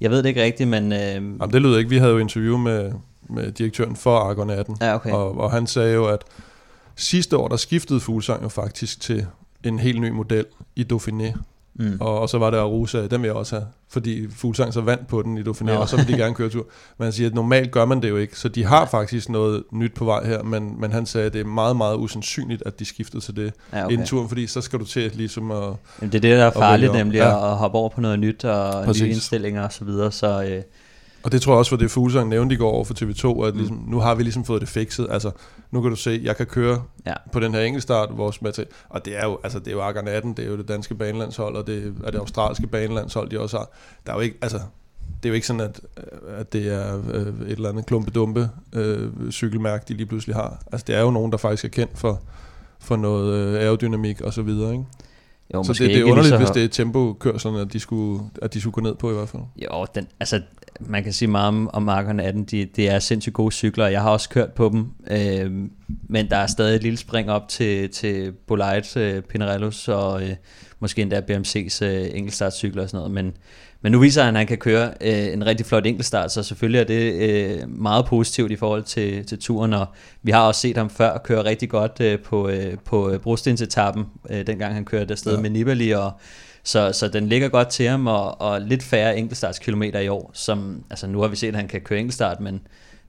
[0.00, 0.92] Jeg ved det ikke rigtigt, men...
[0.92, 1.90] Øh, Jamen, det lyder ikke.
[1.90, 2.92] Vi havde jo interview med,
[3.28, 5.10] med direktøren for Argon 18, ja, okay.
[5.12, 6.22] og, og han sagde jo, at
[6.96, 9.26] sidste år, der skiftede Fuglsang jo faktisk til
[9.64, 10.46] en helt ny model
[10.76, 11.38] i Dauphiné.
[11.74, 11.96] Mm.
[12.00, 15.06] Og, og så var der Arusa, den vil jeg også have, fordi Fuglsang så vandt
[15.06, 15.72] på den i Dauphiné, Nå.
[15.72, 16.66] og så vil de gerne køre tur.
[16.98, 19.62] Men han siger, at normalt gør man det jo ikke, så de har faktisk noget
[19.72, 22.78] nyt på vej her, men, men han sagde, at det er meget, meget usandsynligt, at
[22.78, 23.92] de skiftede til det ja, okay.
[23.92, 25.62] inden turen, fordi så skal du til ligesom at...
[26.00, 27.28] Jamen, det er det, der er farligt, nemlig Ja.
[27.28, 27.52] ja.
[27.52, 28.84] at hoppe over på noget nyt og.
[28.84, 29.02] Præcis.
[29.02, 29.70] nye indstillinger osv.
[29.78, 30.12] Så, videre.
[30.12, 30.62] så øh,
[31.22, 33.54] Og det tror jeg også var det, Fuglsang nævnte i går over for TV2, at
[33.54, 33.58] Mm.
[33.58, 35.06] ligesom, nu har vi ligesom fået det fikset.
[35.10, 35.30] Altså,
[35.70, 37.14] nu kan du se, jeg kan køre Ja.
[37.32, 38.70] på den her enkeltstart, vores materiale.
[38.88, 40.94] Og det er jo, altså, det er jo Argon 18, det er jo det danske
[40.94, 43.68] banelandshold, og det er det australske banelandshold, de også har.
[44.06, 44.58] Der er jo ikke, altså,
[45.22, 45.80] det er jo ikke sådan, at,
[46.38, 50.62] at det er øh, et eller andet klumpedumpe øh, cykelmærke, de lige pludselig har.
[50.72, 52.20] Altså, det er jo nogen, der faktisk er kendt for,
[52.80, 54.84] for noget øh, aerodynamik og så videre, ikke?
[55.54, 58.22] Jo, så det, det er underligt, lige hvis så, det er tempokørslerne, at de, skulle,
[58.42, 59.42] at de skulle gå ned på i hvert fald.
[59.56, 60.40] Jo, den, altså,
[60.80, 63.92] man kan sige meget om, om Markerne 18, de, de er sindssygt gode cykler, og
[63.92, 65.68] jeg har også kørt på dem, øh,
[66.08, 70.34] men der er stadig et lille spring op til, til Bolide, øh, Pinarellos og øh,
[70.80, 73.32] måske endda BMC's øh, enkeltstartcykler og sådan noget, men,
[73.82, 76.80] men nu viser han, at han kan køre øh, en rigtig flot enkeltstart, så selvfølgelig
[76.80, 79.86] er det øh, meget positivt i forhold til, til turen, og
[80.22, 84.04] vi har også set ham før køre rigtig godt øh, på, øh, på øh, brostensetappen,
[84.30, 85.40] øh, dengang han kørte afsted Ja.
[85.40, 86.12] med Nibali, og
[86.64, 90.84] så, så den ligger godt til ham, og, og lidt færre enkeltstartskilometer i år, som,
[90.90, 92.60] altså nu har vi set, at han kan køre enkeltstart, men,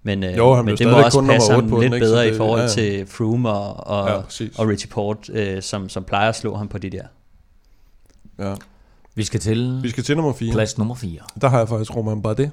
[0.04, 2.04] men, øh, Jo, han men det må også passe ham på den, lidt?
[2.04, 2.72] Så bedre det- i forhold ja, ja.
[2.72, 4.60] til Froome og, og, Ja, ja, præcis.
[4.60, 7.04] og Richie Port, øh, som, som plejer at slå ham på de der.
[8.42, 8.54] Ja.
[9.16, 10.52] Vi skal til Vi skal til nummer 4.
[10.54, 11.20] plads nummer 4.
[11.42, 12.52] Der har jeg faktisk Romain Bardet.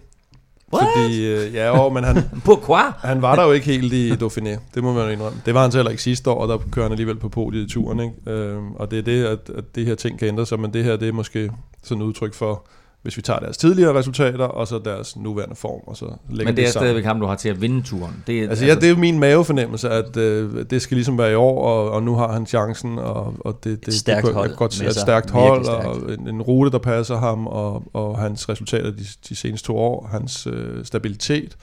[0.74, 0.88] What?
[0.96, 2.16] Fordi, øh, ja, jo, men han,
[2.48, 2.82] Pourquoi?
[2.98, 4.58] han var der jo ikke helt i Dauphiné.
[4.74, 5.40] Det må man jo indrømme.
[5.46, 7.72] Det var han heller ikke sidste år, og der kører han alligevel på podiet i
[7.72, 8.00] turen.
[8.00, 8.30] Ikke?
[8.30, 10.84] Øhm, og det er det, at, at det her ting kan ændre sig, men det
[10.84, 11.50] her det er måske
[11.82, 12.66] sådan et udtryk for,
[13.08, 16.56] hvis vi tager deres tidligere resultater, og så deres nuværende form, og så lægger Men
[16.56, 18.22] det er stadigvæk ham, du har til at vinde turen.
[18.26, 21.32] Det er, Altså, ja, det er jo min mavefornemmelse, at øh, det skal ligesom være
[21.32, 24.56] i år, og, og nu har han chancen, og, og det, det, stærkt det, hold
[24.56, 25.86] godt, et stærkt hold, stærkt.
[25.86, 29.76] og en, en rute, der passer ham, og, og hans resultater de, de seneste to
[29.76, 31.56] år, hans øh, stabilitet,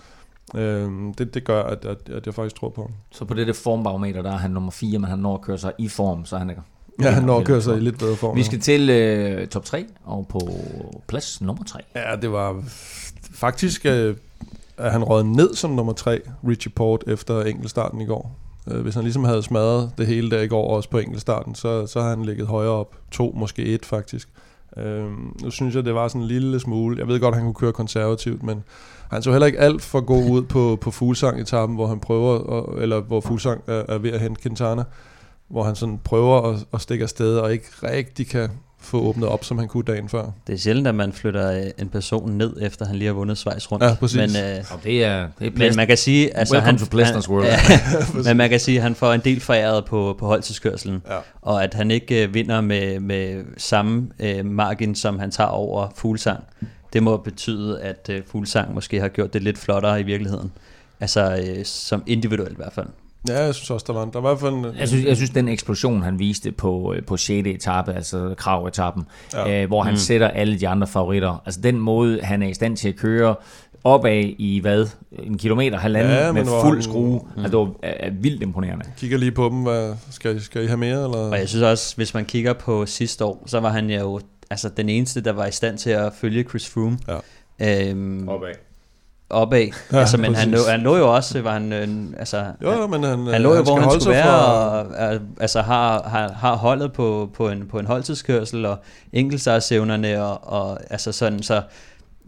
[0.55, 2.91] øh, det, det gør, at, at, at jeg faktisk tror på ham.
[3.11, 5.57] Så på det der formbarometer, der er han nummer 4, men han når at køre
[5.57, 6.55] sig i form, så han er...
[7.01, 8.35] Ja, han når at køre sig i lidt bedre form.
[8.37, 10.39] Vi skal til øh, top 3, og på
[11.07, 11.79] plads nummer 3.
[11.95, 12.63] Ja, det var
[13.33, 14.15] faktisk, øh,
[14.77, 18.35] at han rød ned som nummer tre, Richie Port, efter enkeltstarten i går.
[18.71, 21.87] Øh, Hvis han ligesom havde smadret det hele der i går, også på enkeltstarten, så,
[21.87, 22.95] så har han ligget højere op.
[23.11, 24.29] To, måske et faktisk.
[24.77, 25.05] Øh,
[25.41, 26.99] nu synes jeg, det var sådan en lille smule.
[26.99, 28.63] Jeg ved godt, at han kunne køre konservativt, men
[29.11, 32.57] han så heller ikke alt for god ud på, på fuglsang etappen, hvor han prøver,
[32.57, 34.83] at, eller hvor fuglsang er, er ved at hente Quintana,
[35.49, 39.43] hvor han sådan prøver at, at stikke afsted, og ikke rigtig kan få åbnet op,
[39.43, 40.25] som han kunne dagen før.
[40.47, 43.37] Det er sjældent, at man flytter øh, en person ned, efter han lige har vundet
[43.37, 43.83] Schweiz rundt.
[43.85, 44.17] Ja, præcis.
[44.33, 46.85] Men, øh, Og det er, det er men man kan sige, altså Welcome han, to
[46.91, 47.45] Plæstners world.
[47.47, 47.57] Ja,
[48.27, 51.17] men man kan sige, at han får en del foræret på, på holdtidskørselen, Ja.
[51.41, 55.87] og at han ikke øh, vinder med, med samme øh, margin, som han tager over
[55.95, 56.43] Fuglsang.
[56.93, 60.51] Det må betyde, at øh, Fuglsang måske har gjort det lidt flottere i virkeligheden.
[60.99, 62.87] Altså øh, som individuelt i hvert fald.
[63.29, 65.15] Ja, jeg synes også, der var, der var i hvert fald en, Jeg synes, jeg
[65.15, 67.47] synes, den eksplosion, han viste på, øh, på 6.
[67.47, 69.03] etape, altså kravetappen,
[69.33, 69.61] Ja.
[69.61, 69.97] øh, hvor han mm.
[69.97, 71.41] sætter alle de andre favoritter.
[71.45, 73.35] Altså den måde, han er i stand til at køre
[73.83, 74.87] opad i hvad?
[75.11, 77.19] En kilometer, halvanden Ja, med fuld han- skrue.
[77.35, 77.43] Mm.
[77.43, 78.85] Altså det var er, er vildt imponerende.
[78.97, 81.03] kigger lige på dem, hvad, skal, skal I have mere?
[81.03, 81.17] Eller?
[81.31, 84.19] Og jeg synes også, hvis man kigger på sidste år, så var han jo
[84.49, 86.97] altså, den eneste, der var i stand til at følge Chris Froome.
[87.07, 87.89] Ja.
[87.89, 88.47] Øhm, Opad.
[89.29, 89.67] Opad.
[89.91, 91.87] Ja, altså, men han lå, han lå jo også, var han, øh,
[92.19, 95.19] altså, Jo, jo, men han, han lå jo, han hvor han skulle være, fra- og
[95.39, 98.77] altså har, har, har holdet på, på, en, på en holdtidskørsel, og
[99.13, 101.61] enkeltstartsevnerne, og, og altså sådan, så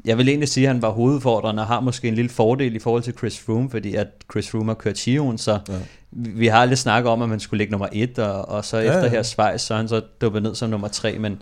[0.05, 2.79] jeg vil egentlig sige, at han var hovedfordrende, og har måske en lille fordel i
[2.79, 5.73] forhold til Chris Froome, fordi at Chris Froome har kørt Chiron, så Ja.
[6.11, 8.83] vi, har lidt snakket om, at man skulle ligge nummer et, og, og så Ja,
[8.83, 9.09] efter ja.
[9.09, 11.41] her Schweiz, så han så duppet ned som nummer tre, men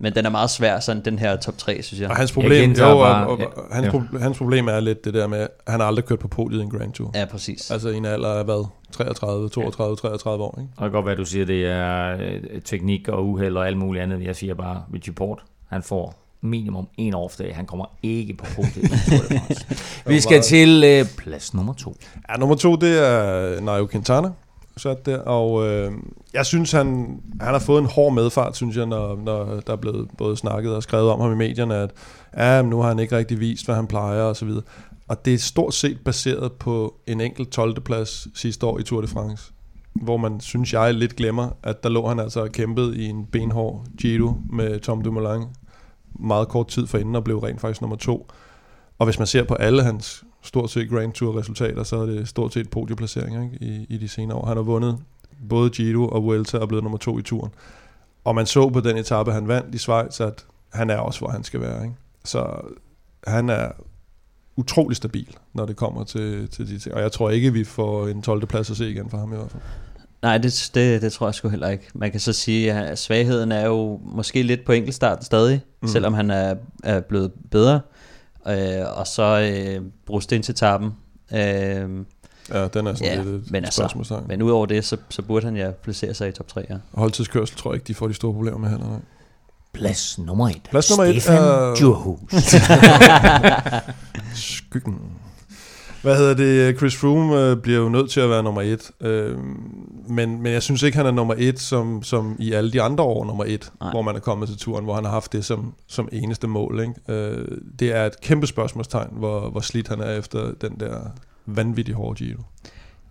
[0.00, 2.10] Men den er meget svær, sådan den her top 3, synes jeg.
[2.10, 3.74] Og hans problem, gentager jo, bare- og, og, ja.
[3.74, 6.28] hans, pro- hans problem er lidt det der med, at han har aldrig kørt på
[6.28, 7.10] podiet i en Grand Tour.
[7.14, 7.70] Ja, præcis.
[7.70, 8.66] Altså i en alder af hvad?
[8.92, 10.70] 33, 32, 33 år, ikke?
[10.76, 13.66] Og det kan godt være, at du siger, det er øh, teknik og uheld og
[13.66, 14.24] alt muligt andet.
[14.24, 15.38] Jeg siger bare, Richie Port,
[15.70, 17.56] han får minimum en årsdag.
[17.56, 18.90] Han kommer ikke på podiet.
[20.06, 21.96] Vi skal til øh, plads nummer to.
[22.30, 24.28] Ja, nummer to, det er Nairo Quintana,
[24.78, 25.92] sat der, og øh,
[26.34, 29.76] jeg synes, han, han har fået en hård medfart, synes jeg, når, når der er
[29.76, 31.90] blevet både snakket og skrevet om ham i medierne, at
[32.36, 34.62] ja, men nu har han ikke rigtig vist, hvad han plejer og så videre.
[35.08, 37.80] Og det er stort set baseret på en enkelt 12.
[37.80, 39.52] plads sidste år i Tour de France,
[39.94, 43.26] hvor man, synes jeg, lidt glemmer, at der lå han altså og kæmpede i en
[43.26, 45.44] benhård Giro med Tom Dumoulin
[46.20, 48.28] meget kort tid forinden og blev rent faktisk nummer to.
[48.98, 52.28] Og hvis man ser på alle hans stort set Grand Tour resultater, så er det
[52.28, 53.56] stort set podieplaceringer ikke?
[53.60, 54.46] I, i de senere år.
[54.46, 54.98] Han har vundet
[55.48, 57.50] både Giro og Vuelta og blevet nummer to i turen.
[58.24, 61.28] Og man så på den etape, han vandt i Schweiz, at han er også, hvor
[61.28, 61.82] han skal være.
[61.82, 61.96] Ikke?
[62.24, 62.60] Så
[63.26, 63.68] han er
[64.56, 66.94] utrolig stabil, når det kommer til, til de ting.
[66.94, 68.46] Og jeg tror ikke, vi får en 12.
[68.46, 69.62] plads at se igen for ham i hvert fald.
[70.22, 71.84] Nej, det, det, det tror jeg sgu heller ikke.
[71.94, 75.88] Man kan så sige, at svagheden er jo måske lidt på enkeltstarten stadig, mm.
[75.88, 77.80] selvom han er, er blevet bedre.
[78.46, 79.22] Øh, og så
[79.52, 80.90] øh, brustensetappen.
[81.32, 81.88] Øh,
[82.52, 85.44] Ja, den er sådan Ja, lidt et men altså, men udover det, så, så burde
[85.46, 86.74] han ja placere sig i top 3, ja.
[86.92, 88.86] Og holdtidskørsel tror jeg ikke, de får de store problemer med heller.
[88.86, 88.98] Nej.
[89.72, 90.62] Plads nummer et.
[90.70, 92.32] Plads nummer et Stefan er- Djurhus.
[94.34, 94.98] Skyggen.
[96.02, 96.78] Hvad hedder det?
[96.78, 98.90] Chris Froome øh, bliver jo nødt til at være nummer et.
[99.00, 99.38] Øh,
[100.08, 103.04] men, men jeg synes ikke, han er nummer et, som, som i alle de andre
[103.04, 103.90] år nummer et, Nej.
[103.90, 106.80] hvor man er kommet til turen, hvor han har haft det som, som eneste mål.
[106.80, 107.22] Ikke?
[107.22, 111.00] Øh, det er et kæmpe spørgsmålstegn, hvor, hvor slidt han er efter den der
[111.46, 112.42] vanvittigt hårde Giro.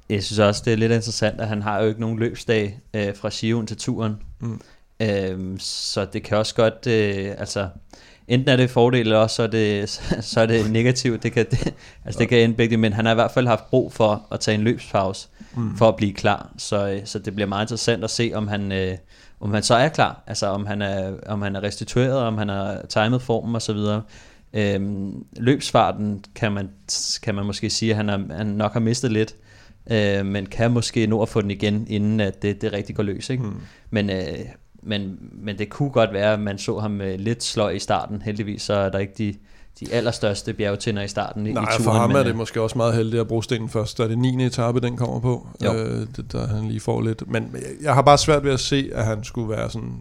[0.10, 3.16] Jeg synes også, det er lidt interessant, at han har jo ikke nogen løbsdag øh,
[3.16, 4.16] fra Giroen til turen.
[4.40, 4.62] Mm.
[5.02, 7.68] Øhm, så det kan også godt, øh, altså,
[8.28, 9.90] enten er det fordel, eller også så er det,
[10.32, 11.24] så er det negativt.
[11.24, 11.74] Det kan, det,
[12.06, 14.40] altså, det kan ende begge, men han har i hvert fald haft brug for at
[14.40, 15.78] tage en løbspause, mm.
[15.78, 16.52] for at blive klar.
[16.58, 18.98] Så, øh, så det bliver meget interessant at se, om han, øh,
[19.40, 20.24] om han så er klar.
[20.28, 23.74] Altså om han er, om han er restitueret, om han har timet formen og så
[23.74, 24.02] videre.
[24.54, 26.70] Øhm, løbsfarten kan man,
[27.24, 29.36] kan man måske sige, at han, er, han nok har mistet lidt,
[29.92, 33.04] øh, men kan måske nå at få den igen, inden at det, det rigtig går
[33.04, 33.30] løs.
[33.30, 33.44] Ikke?
[33.44, 33.56] Mm.
[33.90, 34.40] Men, øh,
[34.88, 38.22] men, men det kunne godt være, at man så ham lidt sløj i starten.
[38.22, 39.34] Heldigvis så er der ikke de,
[39.80, 41.84] de allerstørste bjergtænder i starten i, Nej, i turen.
[41.84, 43.98] for ham men, er det øh, måske også meget heldigt at bruge stenen først.
[43.98, 44.46] Der er det 9.
[44.46, 45.48] etape, den kommer på.
[45.66, 45.74] Jo.
[45.74, 47.24] Øh, det, der han lige får lidt.
[47.32, 49.94] Men jeg- har bare svært ved at se, at han skulle være sådan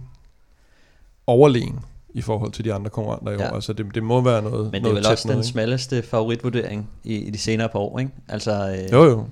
[1.27, 1.79] overlegen
[2.15, 3.51] i forhold til de andre konkurrenter i Ja.
[3.51, 3.55] år.
[3.55, 6.89] Altså det, det må være noget men det er vel også noget, den smalleste favoritvurdering
[7.05, 7.99] i, i de senere par år.
[7.99, 8.11] Ikke?
[8.29, 9.25] Altså, øh, Jo, jo.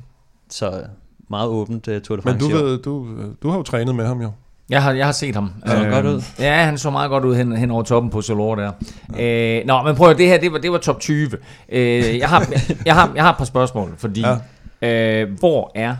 [0.51, 0.85] Så
[1.31, 2.65] meget åbent uh, Tour de Men France du, i år.
[2.67, 3.09] ved, du,
[3.43, 4.31] du har jo trænet med ham jo.
[4.71, 5.53] Jeg har, jeg har set ham.
[5.67, 6.23] Så han godt ud?
[6.39, 8.73] Ja, han så meget godt ud hen, hen over toppen på Solor der.
[9.17, 9.59] Ja.
[9.61, 11.31] Øh, nå, men prøv at det her, det var, det var top 20.
[11.69, 12.47] Øh, jeg, har,
[12.87, 14.25] jeg, har, jeg har et par spørgsmål, fordi
[14.83, 15.23] ja.
[15.23, 15.97] øh, hvor er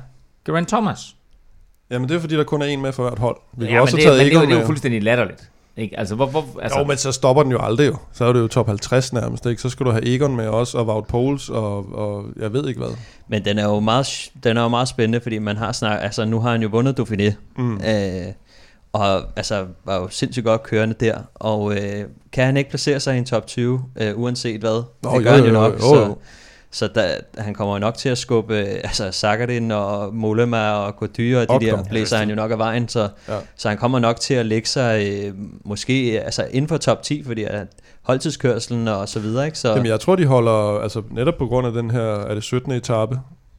[0.47, 1.15] Geraint Thomas?
[1.91, 3.37] Jamen det er fordi, der kun er en med for hvert hold.
[3.57, 5.03] Vi ja, også men det, taget men det, er jo- Egon det er jo fuldstændig
[5.03, 5.51] latterligt.
[5.77, 5.99] Ikke?
[5.99, 7.97] Altså, hvor, hvor, altså, jo, men så stopper den jo aldrig jo.
[8.13, 9.63] Så er det jo top 50 nærmest, ikke?
[9.63, 12.81] Så skal du have Egon med også, og Wout Poels, og, og jeg ved ikke
[12.81, 12.97] hvad.
[13.29, 16.25] Men den er jo meget, den er jo meget spændende, fordi man har snak, altså
[16.25, 17.75] nu har han jo vundet Dauphiné, Mm.
[17.75, 17.81] øh,
[18.95, 23.15] og altså var jo sindssygt godt kørende der, og øh, kan han ikke placere sig
[23.15, 24.83] i en top 20, øh, uanset hvad?
[25.03, 26.17] Nå, det jo, gør han jo jo, nok, jo, så, jo.
[26.71, 27.07] så der,
[27.39, 31.61] han kommer jo nok til at skubbe, øh, altså Sakharin og Mollema og Gaudy og
[31.61, 33.39] de der blæser han jo nok af vejen, så, Ja.
[33.57, 35.35] så han kommer nok til at lægge sig øh,
[35.65, 37.67] måske altså inden for top 10, fordi at
[38.03, 39.59] holdtidskørselen og så videre, ikke?
[39.59, 42.43] Så, Jamen jeg tror, de holder, altså netop på grund af den her, er det
[42.43, 42.73] 17.
[42.73, 43.19] etape,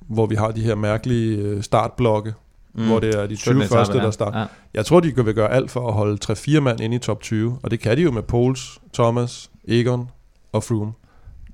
[0.09, 2.33] hvor vi har de her mærkelige øh, startblokke,
[2.75, 2.87] mm.
[2.87, 3.63] hvor det er de 20 17.
[3.63, 4.39] første, der starter.
[4.39, 4.45] Ja.
[4.73, 7.59] Jeg tror, de vil gøre alt for at holde 3-4 mand inde i top 20,
[7.63, 10.09] og det kan de jo med Poles, Thomas, Egon
[10.51, 10.91] og Froome.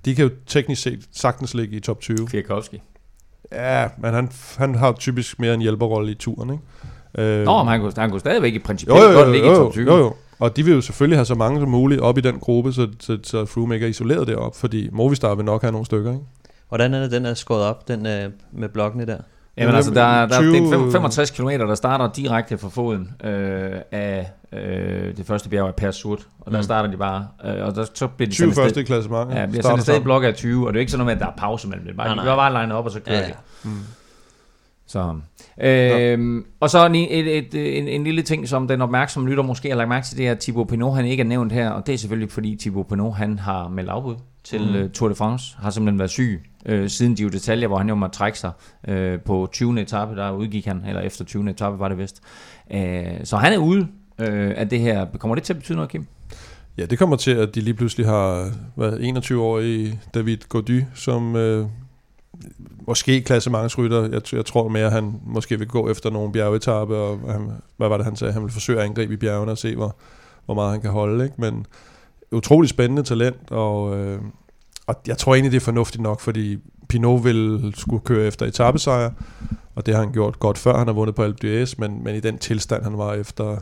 [0.05, 2.27] De kan jo teknisk set sagtens ligge i top 20.
[2.27, 2.81] Kwiatkowski.
[3.51, 6.63] Ja, men han, han har typisk mere en hjælperrolle i turen, ikke?
[7.17, 9.53] Øh, Nå, men han kunne, han kunne stadigvæk i princippet jo, jo, godt ligge jo,
[9.53, 9.91] i jo, top 20.
[9.93, 10.13] jo, jo.
[10.39, 12.87] Og de vil jo selvfølgelig have så mange som muligt op i den gruppe, så,
[12.99, 16.25] så, så Froome ikke er isoleret deroppe, fordi Movistar vil nok have nogle stykker, ikke?
[16.69, 19.17] Hvordan er det, den er skåret op, den øh, med blokkene der?
[19.61, 23.11] Jamen altså, der, der, 20 det er fem- 65 km, der starter direkte fra foden
[23.23, 26.27] øh, af øh, det første bjerg af Per Surt.
[26.39, 26.63] Og der Mm.
[26.63, 29.31] starter de bare, øh, og der, så bliver de 20 sendt afsted- første i klassement.
[29.33, 30.03] Ja, bliver afsted i sammen.
[30.03, 31.85] blok af 20, og det er ikke sådan noget med, at der er pause mellem
[31.87, 31.95] det.
[31.97, 32.23] Bare, Nej, de nej.
[32.25, 33.27] bliver bare legnet op, og så kører Ja, de.
[33.27, 33.69] ja.
[33.69, 33.71] Mm.
[34.87, 35.15] Så,
[35.63, 39.69] øhm, og så en, et, et, en, en lille ting, som den opmærksomme lytter måske
[39.69, 41.87] har lagt mærke til, det er, at Thibaut Pinot han ikke er nævnt her, og
[41.87, 44.81] det er selvfølgelig fordi Thibaut Pinot han har meldt afbud til Mm.
[44.83, 44.89] mm.
[44.91, 48.17] Tour de France, har simpelthen været syg øh, siden Giro Detalje, hvor han jo måtte
[48.17, 48.51] trække sig
[48.87, 49.81] øh, på 20.
[49.81, 51.49] etape, der udgik han, eller efter 20.
[51.49, 52.21] etape var det vist.
[52.73, 53.87] Øh, så han er ude
[54.19, 55.05] øh, af det her.
[55.19, 56.07] Kommer det til at betyde noget, Kim?
[56.77, 61.65] Ja, det kommer til, at de lige pludselig har hvad, 21-årige David Gody, som øh,
[62.87, 64.01] måske klassementsrytter.
[64.01, 67.87] Jeg, jeg tror mere, at han måske vil gå efter nogle bjergetappe, og han, hvad
[67.87, 68.33] var det, han sagde?
[68.33, 69.95] Han vil forsøge at angribe i bjergene og se, hvor,
[70.45, 71.23] hvor meget han kan holde.
[71.23, 71.35] Ikke?
[71.37, 71.65] Men
[72.31, 74.19] utrolig spændende talent, og, øh,
[74.87, 76.57] og jeg tror egentlig, det er fornuftigt nok, fordi
[76.89, 79.11] Pinot vil skulle køre efter etappesejr,
[79.75, 82.15] og det har han gjort godt før, han har vundet på Alpe d'Huez, men, men
[82.15, 83.57] i den tilstand, han var efter,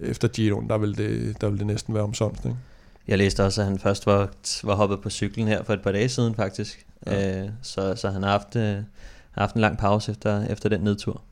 [0.00, 2.44] efter Giroen, der vil det, der vil det næsten være omsonst.
[2.44, 2.56] Ikke?
[3.08, 4.28] Jeg læste også, at han først var,
[4.64, 6.86] var hoppet på cyklen her for et par dage siden faktisk.
[7.06, 7.42] Ja.
[7.42, 8.76] Øh, så, så han har haft, øh,
[9.30, 11.22] haft en lang pause efter, efter den nedtur.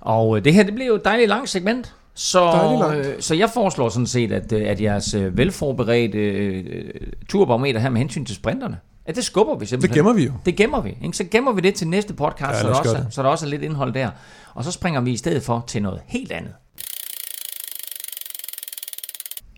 [0.00, 1.94] Og øh, det her, det bliver jo et dejligt langt segment.
[2.22, 2.52] Så,
[2.96, 6.84] øh, så jeg foreslår sådan set, at, øh, at jeres øh, velforberedte øh,
[7.28, 9.94] turbarometer her med hensyn til sprinterne, at det skubber vi simpelthen.
[9.94, 10.32] Det gemmer vi jo.
[10.46, 10.96] Det gemmer vi.
[11.02, 11.16] Ikke?
[11.16, 13.46] Så gemmer vi det til næste podcast, ja, så, der også er, så der også
[13.46, 14.10] er lidt indhold der.
[14.54, 16.52] Og så springer vi i stedet for til noget helt andet.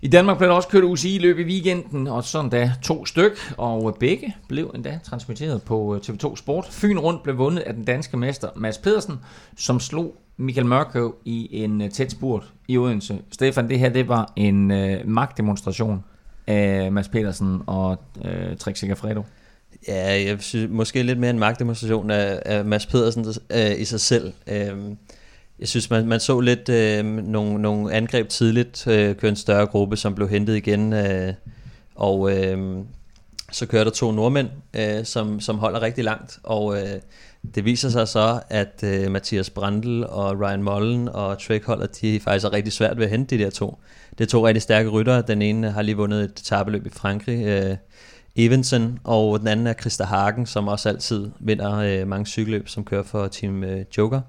[0.03, 3.97] I Danmark blev der også kørt UCI-løb i weekenden, og sådan da to styk, og
[3.99, 6.67] begge blev endda transmitteret på øh, TV2 Sport.
[6.71, 9.15] Fyn rundt blev vundet af den danske mester Mads Pedersen,
[9.57, 13.19] som slog Michael Mørkøv i en øh, tæt spurt i Odense.
[13.31, 16.03] Stefan, det her det var en øh, magtdemonstration
[16.47, 19.23] af Mads Pedersen og øh, Trix Fredo.
[19.87, 23.99] Ja, jeg synes måske lidt mere en magtdemonstration af, af Mads Pedersen øh, i sig
[23.99, 24.33] selv.
[24.47, 24.77] Øh,
[25.63, 29.65] jeg synes, man, man så lidt øh, nogle, nogle angreb tidligt, øh, køre en større
[29.65, 31.33] gruppe, som blev hentet igen, øh,
[31.95, 32.77] og øh,
[33.51, 36.99] så kører der to nordmænd, øh, som, som holder rigtig langt, og øh,
[37.55, 42.19] det viser sig så, at øh, Mathias Brandl og Ryan Mollen og Trek holder, de
[42.19, 43.77] faktisk er rigtig svært ved at hente de der to.
[44.17, 45.21] Det er to rigtig stærke ryttere.
[45.21, 47.77] Den ene har lige vundet et tabeløb i Frankrig, øh,
[48.35, 52.85] Evensen, og den anden er Christa Hagen, som også altid vinder øh, mange cykelløb, som
[52.85, 54.21] kører for Team øh, Joker.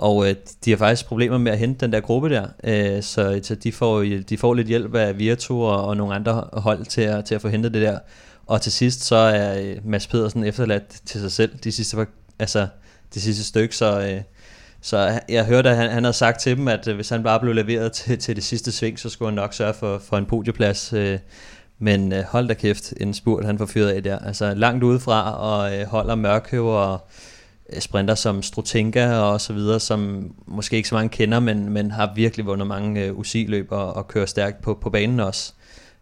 [0.00, 0.34] Og øh,
[0.64, 3.72] de har faktisk problemer med at hente den der gruppe der, øh, så, så de,
[3.72, 7.34] får, de får lidt hjælp af Virtu og, og nogle andre hold til at, til
[7.34, 7.98] at få hentet det der.
[8.46, 12.06] Og til sidst så er øh, Mads Pedersen efterladt til sig selv de sidste,
[12.38, 12.66] altså,
[13.14, 14.20] de sidste stykke, så, øh,
[14.80, 17.40] så jeg hørte, at han, han havde sagt til dem, at øh, hvis han bare
[17.40, 20.26] blev leveret til, til det sidste sving, så skulle han nok sørge for, for en
[20.26, 20.92] podieplads.
[20.92, 21.18] Øh,
[21.78, 24.18] men øh, hold da kæft, en spurt han får fyret af der.
[24.18, 27.08] Altså langt udefra og øh, holder Mørkøv og
[27.72, 31.90] Øh, sprinter som Strutinka og så videre, som måske ikke så mange kender, men, men
[31.90, 35.52] har virkelig vundet mange øh, uh, UCI-løb og, og kører stærkt på, på banen også.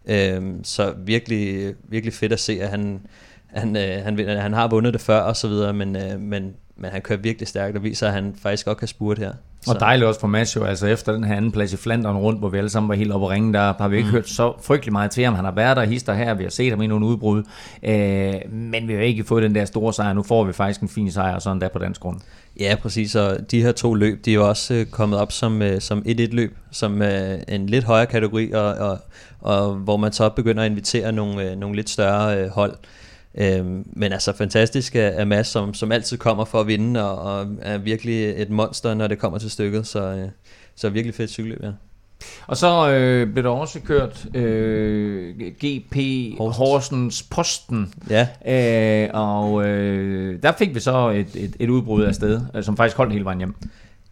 [0.05, 3.01] Øh, så virkelig, virkelig fedt at se, at han,
[3.47, 6.91] han, øh, han, han har vundet det før og så videre, men, øh, men, men
[6.91, 9.31] han kører virkelig stærkt og viser, at han faktisk godt kan spurte her.
[9.61, 9.71] Så.
[9.73, 12.39] Og dejligt også for Mads jo, altså efter den her anden plads i Flandern rundt,
[12.39, 14.11] hvor vi alle sammen var helt oppe at ringe, der har vi ikke mm.
[14.11, 15.35] hørt så frygtelig meget til ham.
[15.35, 17.43] Han har været der hister her, vi har set ham i nogle udbrud,
[17.83, 20.13] øh, men vi har ikke fået den der store sejr.
[20.13, 22.19] Nu får vi faktisk en fin sejr, sådan der på dansk grund.
[22.59, 25.61] Ja, præcis, og de her to løb, de er jo også øh, kommet op som,
[25.61, 28.99] øh, som 1-1 løb, som øh, en lidt højere kategori, og, og,
[29.41, 32.75] og hvor man så begynder at invitere nogle, øh, nogle lidt større øh, hold.
[33.37, 37.47] Øhm, men altså fantastisk af Mads, som, som altid kommer for at vinde, og, og
[37.61, 39.87] er virkelig et monster, når det kommer til stykket.
[39.87, 40.29] Så, øh,
[40.75, 41.71] så virkelig fedt cykelløb, ja.
[42.47, 45.95] Og så øh, blev der også kørt øh, GP
[46.37, 47.93] Horsens, Horsens Posten.
[48.09, 48.27] Ja.
[48.45, 52.77] Øh, og øh, der fik vi så et, et, et udbrud af sted, øh, som
[52.77, 53.55] faktisk holdt hele vejen hjem.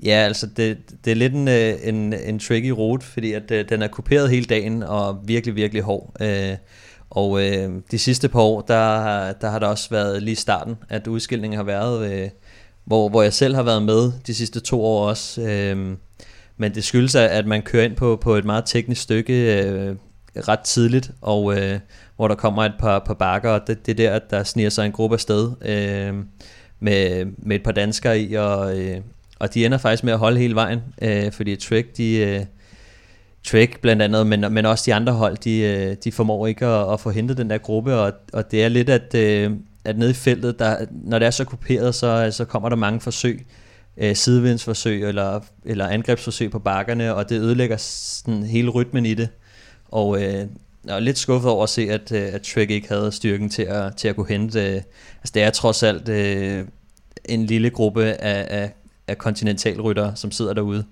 [0.03, 3.81] Ja, altså det, det er lidt en, øh, en, en tricky rute, fordi at, den
[3.81, 6.13] er kuperet hele dagen og virkelig, virkelig hård.
[6.21, 6.55] Øh,
[7.09, 11.07] og øh, de sidste par år, der, der har der også været lige starten, at
[11.07, 12.29] udskilningen har været, øh,
[12.85, 15.41] hvor, hvor jeg selv har været med de sidste to år også.
[15.41, 15.97] Øh,
[16.57, 19.95] men det skyldes, at man kører ind på, på et meget teknisk stykke øh,
[20.47, 21.79] ret tidligt, og øh,
[22.15, 24.69] hvor der kommer et par, par bakker, og det, det er der, at der sniger
[24.69, 26.15] sig en gruppe afsted øh,
[26.79, 28.97] med, med et par danskere i, og, øh,
[29.39, 32.17] og de ender faktisk med at holde hele vejen, øh, fordi Trek, de...
[32.17, 32.45] Øh,
[33.47, 36.93] Trek blandt andet, men, men også de andre hold, de, øh, de formår ikke at,
[36.93, 39.51] at få hentet den der gruppe, og, og det er lidt, at, øh,
[39.85, 43.01] at nede i feltet, der, når det er så kuperet, så, så kommer der mange
[43.01, 43.47] forsøg,
[43.97, 49.29] øh, sidevindsforsøg eller, eller angrebsforsøg på bakkerne, og det ødelægger sådan hele rytmen i det.
[49.91, 50.47] Og øh,
[50.85, 53.95] jeg er lidt skuffet over at se, at, at Trek ikke havde styrken til at,
[53.95, 54.59] til at kunne hente.
[54.59, 54.81] Øh,
[55.17, 56.65] altså det er trods alt øh,
[57.25, 58.73] en lille gruppe af, af,
[59.07, 60.83] af kontinentalryttere, som sidder derude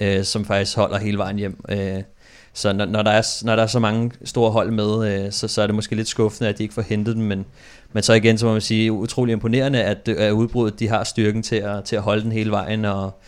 [0.00, 1.64] øh, som faktisk holder hele vejen hjem.
[1.68, 2.02] Øh,
[2.52, 5.48] så når, når, der er, når der er så mange store hold med, øh, så,
[5.48, 7.44] så er det måske lidt skuffende, at de ikke får hentet dem, men,
[7.92, 11.42] men så igen, så må man sige, utrolig imponerende, at, at udbruddet, de har styrken
[11.42, 13.20] til at, til at holde den hele vejen, og,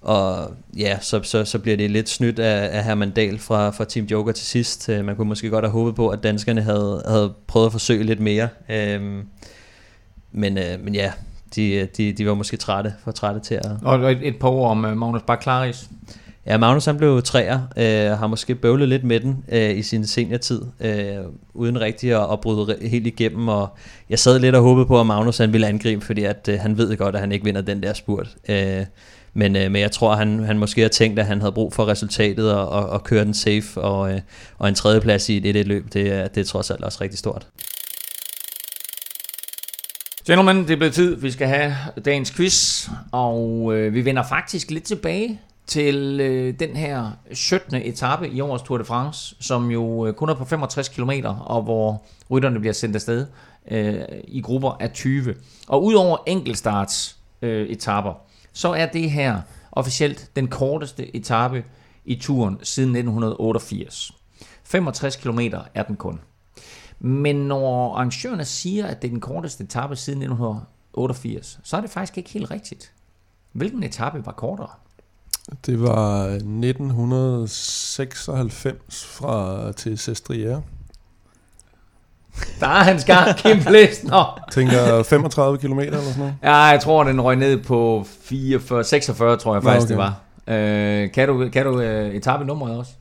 [0.00, 3.84] og ja, så, så, så bliver det lidt snydt af, af Herman Dahl fra, fra
[3.84, 4.88] Team Joker til sidst.
[4.88, 8.02] Øh, man kunne måske godt have håbet på, at danskerne havde, havde prøvet at forsøge
[8.02, 8.48] lidt mere.
[8.68, 9.00] Øh,
[10.32, 11.12] men, øh, men ja,
[11.56, 13.70] de, de, de var måske trætte, for trætte til at...
[13.82, 15.88] Og et, et par ord om uh, Magnus Baklaris.
[16.46, 20.06] Ja, Magnus han blev træer, øh, har måske bøvlet lidt med den øh, i sin
[20.06, 21.16] seniortid, øh,
[21.54, 23.76] uden rigtig at, at bryde helt igennem, og
[24.10, 26.78] jeg sad lidt og håbede på, at Magnus han ville angribe, fordi at, øh, han
[26.78, 28.36] ved godt, at han ikke vinder den der spurt.
[28.48, 28.84] Øh,
[29.34, 31.88] men, øh, men jeg tror, han, han måske har tænkt, at han havde brug for
[31.88, 34.20] resultatet og, og, og køre den safe, og, øh,
[34.58, 37.46] og en tredjeplads i et 1 løb, det, det er trods alt også rigtig stort.
[40.26, 41.16] Gentlemen, det er blevet tid.
[41.16, 46.76] Vi skal have dagens quiz, og øh, vi vender faktisk lidt tilbage til øh, den
[46.76, 47.76] her 17.
[47.76, 51.10] etape i årets Tour de France, som jo øh, kun er på 65 km,
[51.40, 53.26] og hvor rytterne bliver sendt afsted
[53.70, 53.94] øh,
[54.28, 55.34] i grupper af 20.
[55.68, 58.14] Og udover enkeltstarts øh, etaper,
[58.52, 59.40] så er det her
[59.72, 61.64] officielt den korteste etape
[62.04, 64.12] i turen siden 1988.
[64.64, 65.40] 65 km
[65.74, 66.20] er den kun.
[67.04, 71.90] Men når arrangørerne siger, at det er den korteste etape siden 1988, så er det
[71.90, 72.92] faktisk ikke helt rigtigt.
[73.52, 74.68] Hvilken etape var kortere?
[75.66, 80.62] Det var 1996 fra til Sestriere.
[82.60, 84.04] Der er han skarp, Kim Plæs.
[84.04, 84.24] Nå.
[84.52, 86.34] Tænker 35 km eller sådan noget.
[86.42, 90.04] Ja, jeg tror, den røg ned på 44, 46, tror jeg faktisk, Nå, okay.
[90.04, 90.14] det
[90.46, 90.54] var.
[90.54, 91.84] Øh, kan du, kan du uh,
[92.14, 92.92] etape nummeret også?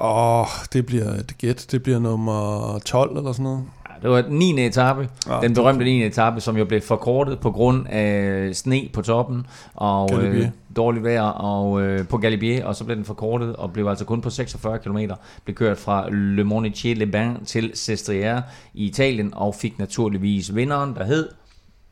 [0.00, 1.66] Åh, oh, det bliver et gæt.
[1.70, 3.64] Det bliver nummer 12 eller sådan noget.
[4.02, 4.66] Det var den 9.
[4.66, 6.04] etape, ja, den berømte 9.
[6.04, 11.22] etape, som jo blev forkortet på grund af sne på toppen og øh, dårligt vejr
[11.22, 14.78] og øh, på Galibier, og så blev den forkortet og blev altså kun på 46
[14.78, 14.98] km,
[15.44, 18.42] blev kørt fra Le Montier Le Bain til Sestriere
[18.74, 21.28] i Italien og fik naturligvis vinderen, der hed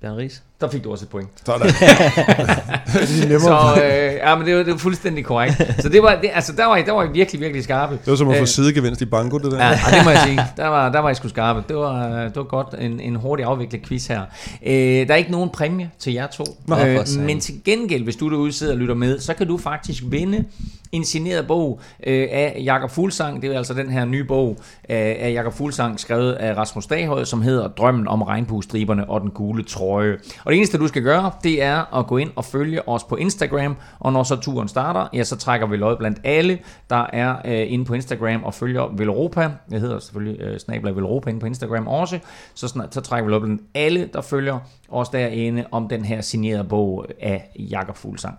[0.00, 0.42] Bjørn Ries.
[0.60, 1.28] Der fik du også et point.
[1.46, 1.68] Sådan.
[3.40, 5.82] så øh, ja, men det var, det var fuldstændig korrekt.
[5.82, 7.94] Så det var, det, altså, der var, der var I virkelig, virkelig skarpe.
[7.94, 9.66] Det var som at få øh, sidegevinst i banko, det der.
[9.66, 10.40] Ja, det må jeg sige.
[10.56, 11.64] Der var, der var I sgu skarpe.
[11.68, 14.20] Det var, det var godt en, en hurtig afviklet quiz her.
[14.66, 16.44] Øh, der er ikke nogen præmie til jer to.
[16.66, 19.58] Nå, øh, men til gengæld, hvis du derude sidder og lytter med, så kan du
[19.58, 20.44] faktisk vinde
[20.92, 23.42] en signeret bog øh, af Jakob Fuglsang.
[23.42, 24.56] Det er altså den her nye bog
[24.90, 29.30] øh, af Jakob Fuglsang, skrevet af Rasmus Daghøj, som hedder Drømmen om regnbuestriberne og den
[29.30, 30.16] gule trøje.
[30.46, 33.16] Og det eneste, du skal gøre, det er at gå ind og følge os på
[33.16, 36.58] Instagram, og når så turen starter, ja, så trækker vi lod blandt alle,
[36.90, 39.50] der er øh, inde på Instagram og følger Velropa.
[39.70, 42.18] Det hedder selvfølgelig øh, snabler Velropa inde på Instagram også.
[42.54, 46.20] Så, snart, så trækker vi lod blandt alle, der følger os derinde om den her
[46.20, 48.38] signerede bog af Jakob Fuglsang.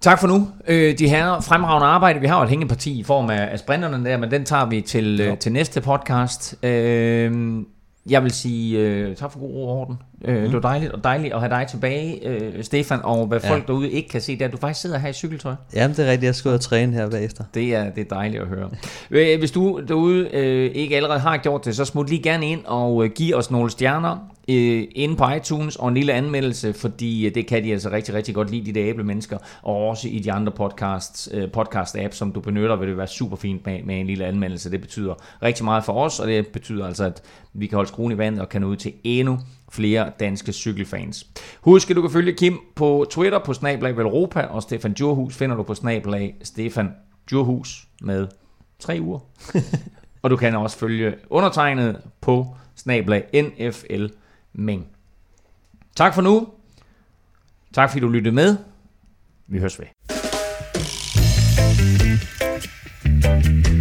[0.00, 0.48] Tak for nu.
[0.68, 2.20] Øh, de her fremragende arbejde.
[2.20, 4.80] Vi har jo et hængeparti i form af, af sprinterne der, men den tager vi
[4.80, 6.64] til, øh, til næste podcast.
[6.64, 7.62] Øh,
[8.10, 9.96] jeg vil sige øh, tak for god ro og orden.
[10.24, 10.42] Øh, mm.
[10.42, 13.00] Det var dejligt og dejligt at have dig tilbage, øh, Stefan.
[13.02, 13.66] Og hvad folk ja.
[13.66, 15.54] derude ikke kan se, det er, at du faktisk sidder her i cykeltøj.
[15.74, 16.26] Jamen, det er rigtigt.
[16.26, 17.44] Jeg skal ud og træne her bagefter.
[17.54, 18.70] Det er, det er dejligt at høre.
[19.38, 23.04] Hvis du derude øh, ikke allerede har gjort det, så smut lige gerne ind og
[23.04, 27.34] øh, giv os nogle stjerner øh, inde på iTunes og en lille anmeldelse, fordi øh,
[27.34, 30.18] det kan de altså rigtig, rigtig godt lide, de der æble mennesker, og også i
[30.18, 34.00] de andre podcasts, øh, podcast-apps, som du benytter, vil det være super fint med, med
[34.00, 34.70] en lille anmeldelse.
[34.70, 38.12] Det betyder rigtig meget for os, og det betyder altså, at vi kan holde skruen
[38.12, 39.38] i vandet og kan nå ud til endnu
[39.72, 41.26] flere danske cykelfans.
[41.60, 45.56] Husk, at du kan følge Kim på Twitter på Snablag Velropa, og Stefan Djurhus finder
[45.56, 46.90] du på Snablag Stefan
[47.30, 48.28] Djurhus med
[48.78, 49.18] tre uger.
[50.22, 54.06] og du kan også følge undertegnet på Snablag NFL
[54.52, 54.86] Meng.
[55.96, 56.48] Tak for nu.
[57.74, 58.56] Tak fordi du lyttede med.
[59.46, 59.86] Vi høres ved.
[63.22, 63.75] thank you